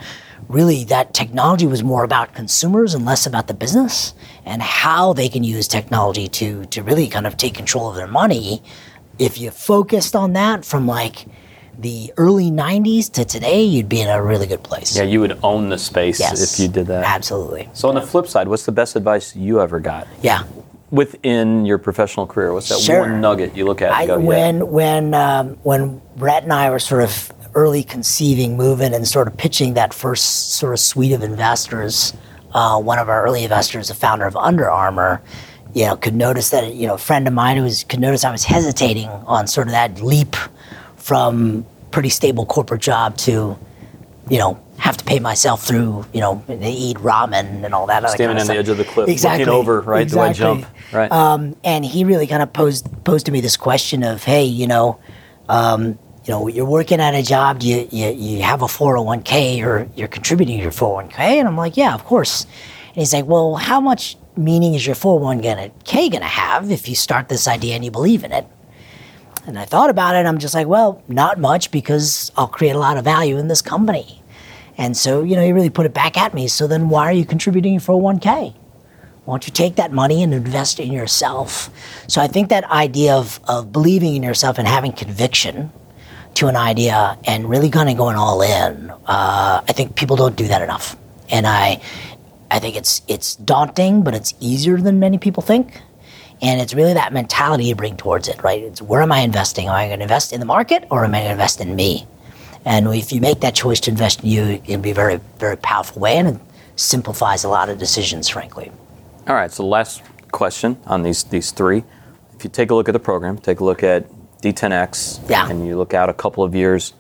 really 0.50 0.84
that 0.86 1.14
technology 1.14 1.66
was 1.66 1.84
more 1.84 2.04
about 2.04 2.34
consumers 2.34 2.94
and 2.94 3.06
less 3.06 3.26
about 3.26 3.48
the 3.48 3.54
business 3.54 4.14
and 4.46 4.62
how 4.62 5.14
they 5.14 5.30
can 5.30 5.42
use 5.44 5.70
technology 5.70 6.28
to 6.28 6.66
to 6.66 6.84
really 6.84 7.08
kind 7.08 7.26
of 7.26 7.38
take 7.38 7.54
control 7.54 7.90
of 7.90 7.96
their 7.96 8.08
money. 8.08 8.62
If 9.18 9.40
you 9.40 9.52
focused 9.52 10.16
on 10.18 10.34
that 10.34 10.66
from 10.66 10.86
like 10.86 11.26
the 11.80 12.14
early 12.18 12.52
90s 12.52 13.12
to 13.14 13.26
today, 13.26 13.64
you'd 13.64 13.90
be 13.90 14.02
in 14.02 14.08
a 14.10 14.22
really 14.24 14.46
good 14.48 14.64
place. 14.64 14.96
Yeah, 14.96 15.04
you 15.04 15.20
would 15.20 15.38
own 15.44 15.70
the 15.70 15.78
space 15.78 16.20
Yes. 16.20 16.54
if 16.54 16.60
you 16.60 16.68
did 16.68 16.88
that. 16.88 17.04
Absolutely. 17.06 17.70
So 17.74 17.90
on 17.90 17.96
the 17.96 18.02
flip 18.02 18.28
side, 18.28 18.48
what's 18.48 18.66
the 18.66 18.72
best 18.72 18.96
advice 18.96 19.36
you 19.36 19.60
ever 19.62 19.80
got 19.80 20.08
Yeah. 20.22 20.44
within 20.92 21.66
your 21.66 21.78
professional 21.78 22.28
career? 22.28 22.54
What's 22.54 22.70
that 22.70 22.80
Sure. 22.80 23.02
one 23.02 23.20
nugget 23.22 23.56
you 23.58 23.66
look 23.66 23.82
at 23.82 23.88
and 23.92 23.96
I, 23.96 24.06
go, 24.06 24.18
yeah. 24.18 24.26
when 24.26 24.72
when 24.72 25.14
um, 25.14 25.58
when 25.64 26.02
Brett 26.16 26.44
and 26.44 26.54
I 26.54 26.70
were 26.70 26.80
sort 26.80 27.04
of 27.04 27.32
early 27.56 27.84
conceiving, 27.84 28.58
Moven, 28.58 28.94
and 28.94 29.08
sort 29.08 29.28
of 29.28 29.38
pitching 29.38 29.74
that 29.76 29.94
first 29.94 30.54
sort 30.54 30.74
of 30.74 30.80
suite 30.80 31.12
of 31.12 31.22
investors, 31.24 32.14
uh, 32.54 32.80
one 32.80 33.00
of 33.00 33.10
our 33.10 33.24
early 33.26 33.44
investors, 33.44 33.88
the 33.90 33.94
founder 33.94 34.26
of 34.26 34.36
Under 34.36 34.70
Armour, 34.70 35.22
you 35.74 35.86
know, 35.86 35.96
could 35.96 36.16
notice 36.16 36.50
that 36.52 36.74
you 36.76 36.86
know 36.88 36.94
a 36.96 36.98
friend 37.00 37.28
of 37.28 37.34
mine 37.34 37.58
who 37.58 37.64
was 37.64 37.84
could 37.84 38.00
notice 38.00 38.24
I 38.24 38.32
was 38.32 38.44
hesitating 38.44 39.08
on 39.10 39.48
sort 39.48 39.68
of 39.68 39.72
that 39.72 40.02
leap 40.02 40.36
from 41.04 41.66
pretty 41.92 42.10
stable 42.10 42.46
corporate 42.46 42.82
job 42.82 43.18
to 43.18 43.58
you 44.30 44.40
know 44.40 44.58
have 44.78 44.96
to 44.96 45.04
pay 45.04 45.20
myself 45.20 45.64
through 45.68 46.06
you 46.14 46.22
know 46.22 46.42
to 46.48 46.66
eat 46.66 46.98
ramen 46.98 47.64
and 47.66 47.74
all 47.74 47.86
that 47.88 48.04
other 48.06 48.16
Standing 48.16 48.38
kind 48.38 48.40
on 48.40 48.42
of 48.42 48.48
the 48.48 48.54
stuff. 48.54 48.58
edge 48.58 48.70
of 48.70 48.78
the 48.78 48.86
cliff, 48.86 49.10
exactly. 49.10 49.46
looking 49.46 49.60
over, 49.60 49.82
right? 49.82 50.08
Do 50.08 50.20
I 50.20 50.32
jump? 50.32 50.66
Right. 50.94 51.12
Um, 51.12 51.58
and 51.64 51.84
he 51.86 52.06
really 52.06 52.26
kind 52.26 52.42
of 52.42 52.54
posed 52.54 52.88
posed 53.04 53.26
to 53.26 53.32
me 53.34 53.42
this 53.42 53.58
question 53.58 54.02
of, 54.04 54.24
hey, 54.24 54.46
you 54.46 54.66
know, 54.66 54.98
um, 55.50 56.00
you 56.26 56.32
know, 56.32 56.48
you're 56.48 56.66
working 56.66 57.02
at 57.02 57.14
a 57.14 57.22
job, 57.22 57.62
you, 57.62 57.88
you 57.92 58.08
you 58.12 58.42
have 58.42 58.62
a 58.62 58.66
401k 58.66 59.62
or 59.66 59.90
you're 59.96 60.08
contributing 60.08 60.58
to 60.58 60.64
your 60.64 60.72
401k, 60.72 61.20
and 61.20 61.48
I'm 61.50 61.58
like, 61.58 61.76
yeah, 61.76 61.94
of 61.94 62.06
course. 62.06 62.46
And 62.88 62.96
he's 62.96 63.14
like, 63.14 63.26
well, 63.26 63.56
how 63.56 63.82
much 63.82 64.16
meaning 64.38 64.74
is 64.74 64.88
your 64.88 64.96
401k 64.96 66.12
gonna 66.12 66.26
have 66.26 66.72
if 66.72 66.88
you 66.88 66.96
start 66.96 67.28
this 67.28 67.46
idea 67.48 67.76
and 67.76 67.84
you 67.84 67.92
believe 67.92 68.24
in 68.24 68.32
it? 68.32 68.48
And 69.46 69.60
I 69.60 69.66
thought 69.66 69.90
about 69.90 70.16
it, 70.16 70.26
I'm 70.26 70.38
just 70.38 70.54
like, 70.54 70.68
well, 70.68 71.04
not 71.08 71.40
much 71.40 71.70
because 71.72 72.32
I'll 72.38 72.48
create 72.48 72.76
a 72.76 72.80
lot 72.80 72.98
of 72.98 73.04
value 73.04 73.38
in 73.38 73.50
this 73.50 73.62
company. 73.62 74.22
And 74.78 74.96
so, 74.96 75.24
you 75.24 75.36
know, 75.36 75.44
he 75.44 75.52
really 75.52 75.70
put 75.70 75.86
it 75.86 75.94
back 75.94 76.18
at 76.18 76.34
me. 76.34 76.48
So 76.48 76.66
then 76.66 76.90
why 76.90 77.10
are 77.10 77.14
you 77.14 77.26
contributing 77.26 77.74
your 77.74 77.82
401k? 77.82 78.56
Why 79.26 79.34
don't 79.34 79.46
you 79.46 79.54
take 79.54 79.76
that 79.76 79.92
money 79.92 80.24
and 80.24 80.34
invest 80.34 80.80
in 80.80 80.92
yourself? 80.92 81.70
So 82.08 82.22
I 82.22 82.28
think 82.28 82.50
that 82.50 82.64
idea 82.66 83.16
of, 83.16 83.40
of 83.48 83.72
believing 83.72 84.16
in 84.16 84.24
yourself 84.24 84.58
and 84.58 84.68
having 84.68 84.92
conviction 84.92 85.72
to 86.36 86.48
an 86.48 86.56
idea 86.56 87.18
and 87.26 87.50
really 87.50 87.70
kind 87.70 87.90
of 87.90 87.98
going 87.98 88.18
all 88.18 88.42
in, 88.42 88.90
uh, 88.90 89.62
I 89.68 89.74
think 89.74 89.96
people 89.96 90.16
don't 90.16 90.36
do 90.36 90.48
that 90.48 90.62
enough. 90.62 90.98
And 91.30 91.46
I, 91.46 91.82
I 92.50 92.60
think 92.60 92.76
it's 92.76 93.02
it's 93.08 93.36
daunting, 93.36 94.04
but 94.04 94.14
it's 94.14 94.34
easier 94.40 94.78
than 94.78 95.00
many 95.00 95.18
people 95.18 95.42
think. 95.42 95.82
And 96.44 96.60
it's 96.62 96.74
really 96.74 96.94
that 96.94 97.14
mentality 97.14 97.64
you 97.66 97.74
bring 97.76 97.96
towards 97.96 98.28
it, 98.28 98.44
right? 98.44 98.62
It's 98.62 98.82
where 98.82 99.02
am 99.02 99.12
I 99.14 99.20
investing? 99.20 99.68
Am 99.70 99.74
I 99.74 99.88
going 99.88 100.00
to 100.00 100.04
invest 100.04 100.34
in 100.34 100.40
the 100.42 100.46
market 100.46 100.86
or 100.92 101.06
am 101.06 101.16
I 101.16 101.20
going 101.20 101.28
to 101.28 101.32
invest 101.32 101.62
in 101.62 101.74
me? 101.76 102.06
And 102.66 102.88
if 102.94 103.12
you 103.14 103.22
make 103.22 103.40
that 103.40 103.56
choice 103.56 103.80
to 103.82 103.92
invest 103.92 104.24
in 104.24 104.30
you, 104.30 104.44
it 104.44 104.66
can 104.66 104.82
be 104.82 104.92
a 104.92 104.94
very, 104.94 105.20
very 105.40 105.56
powerful 105.58 106.02
way 106.02 106.18
and 106.18 106.28
it 106.28 106.38
simplifies 106.76 107.46
a 107.46 107.50
lot 107.50 107.70
of 107.70 107.78
decisions, 107.78 108.28
frankly. 108.28 108.72
All 109.28 109.36
right. 109.36 109.52
So 109.52 109.66
last 109.66 110.04
question 110.32 110.78
on 110.86 111.04
these 111.04 111.24
these 111.24 111.52
three. 111.52 111.84
If 112.36 112.44
you 112.44 112.50
take 112.50 112.72
a 112.72 112.76
look 112.76 112.90
at 112.90 112.94
the 112.94 113.00
program, 113.00 113.38
take 113.38 113.62
a 113.62 113.64
look 113.64 113.82
at 113.84 114.06
D10X, 114.42 115.30
Yeah. 115.30 115.50
and 115.50 115.66
you 115.66 115.78
look 115.78 115.94
out 115.94 116.10
a 116.10 116.14
couple 116.14 116.44
of 116.44 116.54
years, 116.54 116.94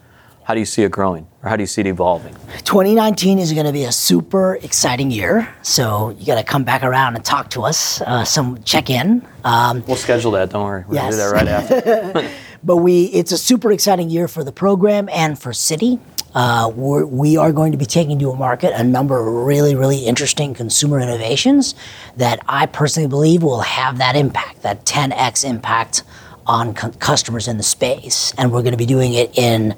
how 0.43 0.53
do 0.53 0.59
you 0.59 0.65
see 0.65 0.83
it 0.83 0.91
growing, 0.91 1.25
or 1.41 1.49
how 1.49 1.55
do 1.55 1.63
you 1.63 1.67
see 1.67 1.81
it 1.81 1.87
evolving? 1.87 2.33
2019 2.65 3.39
is 3.39 3.53
going 3.53 3.65
to 3.65 3.71
be 3.71 3.85
a 3.85 3.91
super 3.91 4.55
exciting 4.61 5.09
year. 5.09 5.47
So 5.61 6.09
you 6.19 6.25
got 6.25 6.35
to 6.37 6.43
come 6.43 6.63
back 6.63 6.83
around 6.83 7.15
and 7.15 7.23
talk 7.23 7.49
to 7.51 7.63
us, 7.63 8.01
uh, 8.01 8.23
some 8.25 8.61
check 8.63 8.89
in. 8.89 9.25
Um, 9.43 9.83
We'll 9.87 9.95
schedule 9.95 10.31
that. 10.31 10.49
Don't 10.49 10.65
worry. 10.65 10.83
We'll 10.87 10.99
do 10.99 11.05
Yes. 11.05 11.17
that 11.17 11.31
right 11.31 11.47
after. 11.47 12.29
but 12.63 12.77
we, 12.77 13.05
it's 13.05 13.31
a 13.31 13.37
super 13.37 13.71
exciting 13.71 14.09
year 14.09 14.27
for 14.27 14.43
the 14.43 14.51
program 14.51 15.07
and 15.09 15.39
for 15.39 15.51
Citi. 15.51 15.99
Uh, 16.35 16.71
we're, 16.75 17.05
we 17.05 17.37
are 17.37 17.51
going 17.53 17.71
to 17.73 17.77
be 17.77 17.85
taking 17.85 18.17
to 18.19 18.31
a 18.31 18.35
market 18.35 18.73
a 18.75 18.83
number 18.83 19.19
of 19.19 19.45
really, 19.45 19.75
really 19.75 19.99
interesting 19.99 20.53
consumer 20.55 20.99
innovations 20.99 21.75
that 22.17 22.39
I 22.49 22.65
personally 22.65 23.07
believe 23.07 23.43
will 23.43 23.61
have 23.61 23.99
that 23.99 24.15
impact, 24.15 24.63
that 24.63 24.83
10x 24.85 25.45
impact 25.47 26.03
on 26.47 26.73
cu- 26.73 26.91
customers 26.93 27.47
in 27.47 27.57
the 27.57 27.63
space. 27.63 28.33
And 28.37 28.51
we're 28.51 28.63
going 28.63 28.71
to 28.73 28.77
be 28.77 28.87
doing 28.87 29.13
it 29.13 29.37
in 29.37 29.75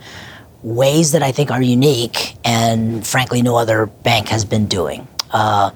ways 0.65 1.11
that 1.11 1.21
I 1.21 1.31
think 1.31 1.51
are 1.51 1.61
unique 1.61 2.35
and 2.43 3.05
frankly 3.05 3.43
no 3.43 3.55
other 3.55 3.85
bank 3.85 4.29
has 4.29 4.43
been 4.43 4.65
doing. 4.65 5.07
Uh, 5.29 5.69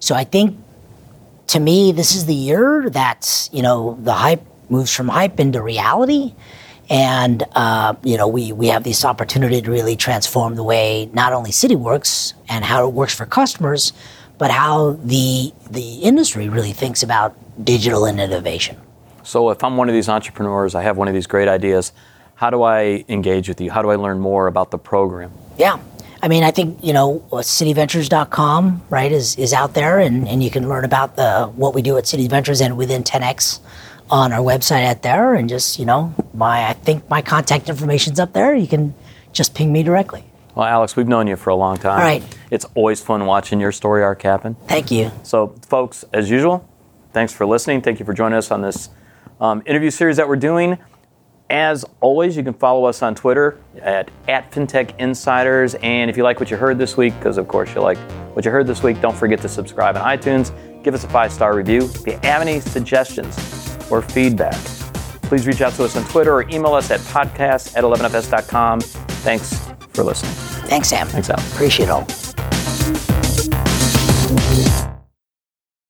so 0.00 0.14
I 0.14 0.24
think 0.24 0.58
to 1.48 1.60
me, 1.60 1.92
this 1.92 2.14
is 2.14 2.26
the 2.26 2.34
year 2.34 2.88
that 2.90 3.48
you 3.52 3.62
know 3.62 3.98
the 4.02 4.12
hype 4.12 4.42
moves 4.68 4.94
from 4.94 5.08
hype 5.08 5.40
into 5.40 5.62
reality, 5.62 6.34
and 6.90 7.42
uh, 7.54 7.94
you 8.02 8.18
know 8.18 8.28
we 8.28 8.52
we 8.52 8.68
have 8.68 8.84
this 8.84 9.04
opportunity 9.04 9.62
to 9.62 9.70
really 9.70 9.96
transform 9.96 10.56
the 10.56 10.62
way 10.62 11.08
not 11.14 11.32
only 11.32 11.50
Citi 11.50 11.76
works 11.76 12.34
and 12.48 12.64
how 12.64 12.86
it 12.86 12.92
works 12.92 13.14
for 13.14 13.24
customers, 13.24 13.92
but 14.36 14.50
how 14.50 14.92
the 15.04 15.52
the 15.70 16.00
industry 16.00 16.48
really 16.48 16.72
thinks 16.72 17.02
about 17.02 17.34
digital 17.64 18.04
and 18.04 18.20
innovation. 18.20 18.76
So 19.22 19.48
if 19.50 19.64
I'm 19.64 19.78
one 19.78 19.88
of 19.88 19.94
these 19.94 20.08
entrepreneurs, 20.08 20.74
I 20.74 20.82
have 20.82 20.98
one 20.98 21.08
of 21.08 21.14
these 21.14 21.26
great 21.26 21.48
ideas, 21.48 21.92
how 22.44 22.50
do 22.50 22.62
I 22.62 23.06
engage 23.08 23.48
with 23.48 23.58
you? 23.58 23.70
How 23.70 23.80
do 23.80 23.88
I 23.88 23.96
learn 23.96 24.20
more 24.20 24.48
about 24.48 24.70
the 24.70 24.76
program? 24.76 25.32
Yeah. 25.56 25.78
I 26.22 26.28
mean, 26.28 26.44
I 26.44 26.50
think, 26.50 26.78
you 26.84 26.92
know, 26.92 27.24
citiventures.com, 27.30 28.82
right, 28.90 29.10
is, 29.10 29.36
is 29.36 29.54
out 29.54 29.72
there 29.72 29.98
and, 29.98 30.28
and 30.28 30.42
you 30.42 30.50
can 30.50 30.68
learn 30.68 30.84
about 30.84 31.16
the 31.16 31.46
what 31.56 31.74
we 31.74 31.80
do 31.80 31.96
at 31.96 32.04
Citi 32.04 32.28
Ventures 32.28 32.60
and 32.60 32.76
within 32.76 33.02
10X 33.02 33.60
on 34.10 34.34
our 34.34 34.40
website 34.40 34.84
out 34.84 35.00
there 35.00 35.34
and 35.34 35.48
just, 35.48 35.78
you 35.78 35.86
know, 35.86 36.14
my 36.34 36.68
I 36.68 36.74
think 36.74 37.08
my 37.08 37.22
contact 37.22 37.70
information's 37.70 38.20
up 38.20 38.34
there. 38.34 38.54
You 38.54 38.66
can 38.66 38.94
just 39.32 39.54
ping 39.54 39.72
me 39.72 39.82
directly. 39.82 40.22
Well, 40.54 40.66
Alex, 40.66 40.96
we've 40.96 41.08
known 41.08 41.26
you 41.26 41.36
for 41.36 41.48
a 41.48 41.56
long 41.56 41.78
time. 41.78 41.98
All 41.98 42.04
right. 42.04 42.22
It's 42.50 42.66
always 42.74 43.00
fun 43.00 43.24
watching 43.24 43.58
your 43.58 43.72
story 43.72 44.02
arc 44.02 44.20
happen. 44.20 44.54
Thank 44.66 44.90
you. 44.90 45.10
So, 45.22 45.54
folks, 45.66 46.04
as 46.12 46.28
usual, 46.28 46.68
thanks 47.14 47.32
for 47.32 47.46
listening. 47.46 47.80
Thank 47.80 48.00
you 48.00 48.04
for 48.04 48.12
joining 48.12 48.36
us 48.36 48.50
on 48.50 48.60
this 48.60 48.90
um, 49.40 49.62
interview 49.64 49.88
series 49.88 50.18
that 50.18 50.28
we're 50.28 50.36
doing. 50.36 50.76
As 51.50 51.84
always, 52.00 52.36
you 52.36 52.42
can 52.42 52.54
follow 52.54 52.86
us 52.86 53.02
on 53.02 53.14
Twitter 53.14 53.58
at, 53.80 54.10
at 54.28 54.50
FinTech 54.50 54.98
Insiders. 54.98 55.74
And 55.76 56.10
if 56.10 56.16
you 56.16 56.22
like 56.22 56.40
what 56.40 56.50
you 56.50 56.56
heard 56.56 56.78
this 56.78 56.96
week, 56.96 57.14
because 57.18 57.36
of 57.36 57.48
course 57.48 57.74
you 57.74 57.80
like 57.80 57.98
what 58.34 58.44
you 58.44 58.50
heard 58.50 58.66
this 58.66 58.82
week, 58.82 59.00
don't 59.00 59.16
forget 59.16 59.40
to 59.42 59.48
subscribe 59.48 59.96
on 59.96 60.02
iTunes. 60.02 60.52
Give 60.82 60.94
us 60.94 61.04
a 61.04 61.08
five 61.08 61.32
star 61.32 61.54
review. 61.54 61.84
If 61.84 62.06
you 62.06 62.18
have 62.22 62.42
any 62.42 62.60
suggestions 62.60 63.36
or 63.90 64.00
feedback, 64.02 64.54
please 65.24 65.46
reach 65.46 65.60
out 65.60 65.74
to 65.74 65.84
us 65.84 65.96
on 65.96 66.04
Twitter 66.04 66.32
or 66.32 66.48
email 66.48 66.74
us 66.74 66.90
at 66.90 67.00
podcast 67.00 67.76
at 67.76 67.84
11fs.com. 67.84 68.80
Thanks 68.80 69.58
for 69.92 70.02
listening. 70.02 70.32
Thanks, 70.68 70.88
Sam. 70.88 71.06
Thanks, 71.08 71.30
Al. 71.30 71.38
Appreciate 71.38 71.86
it 71.86 71.90
all. 71.90 73.23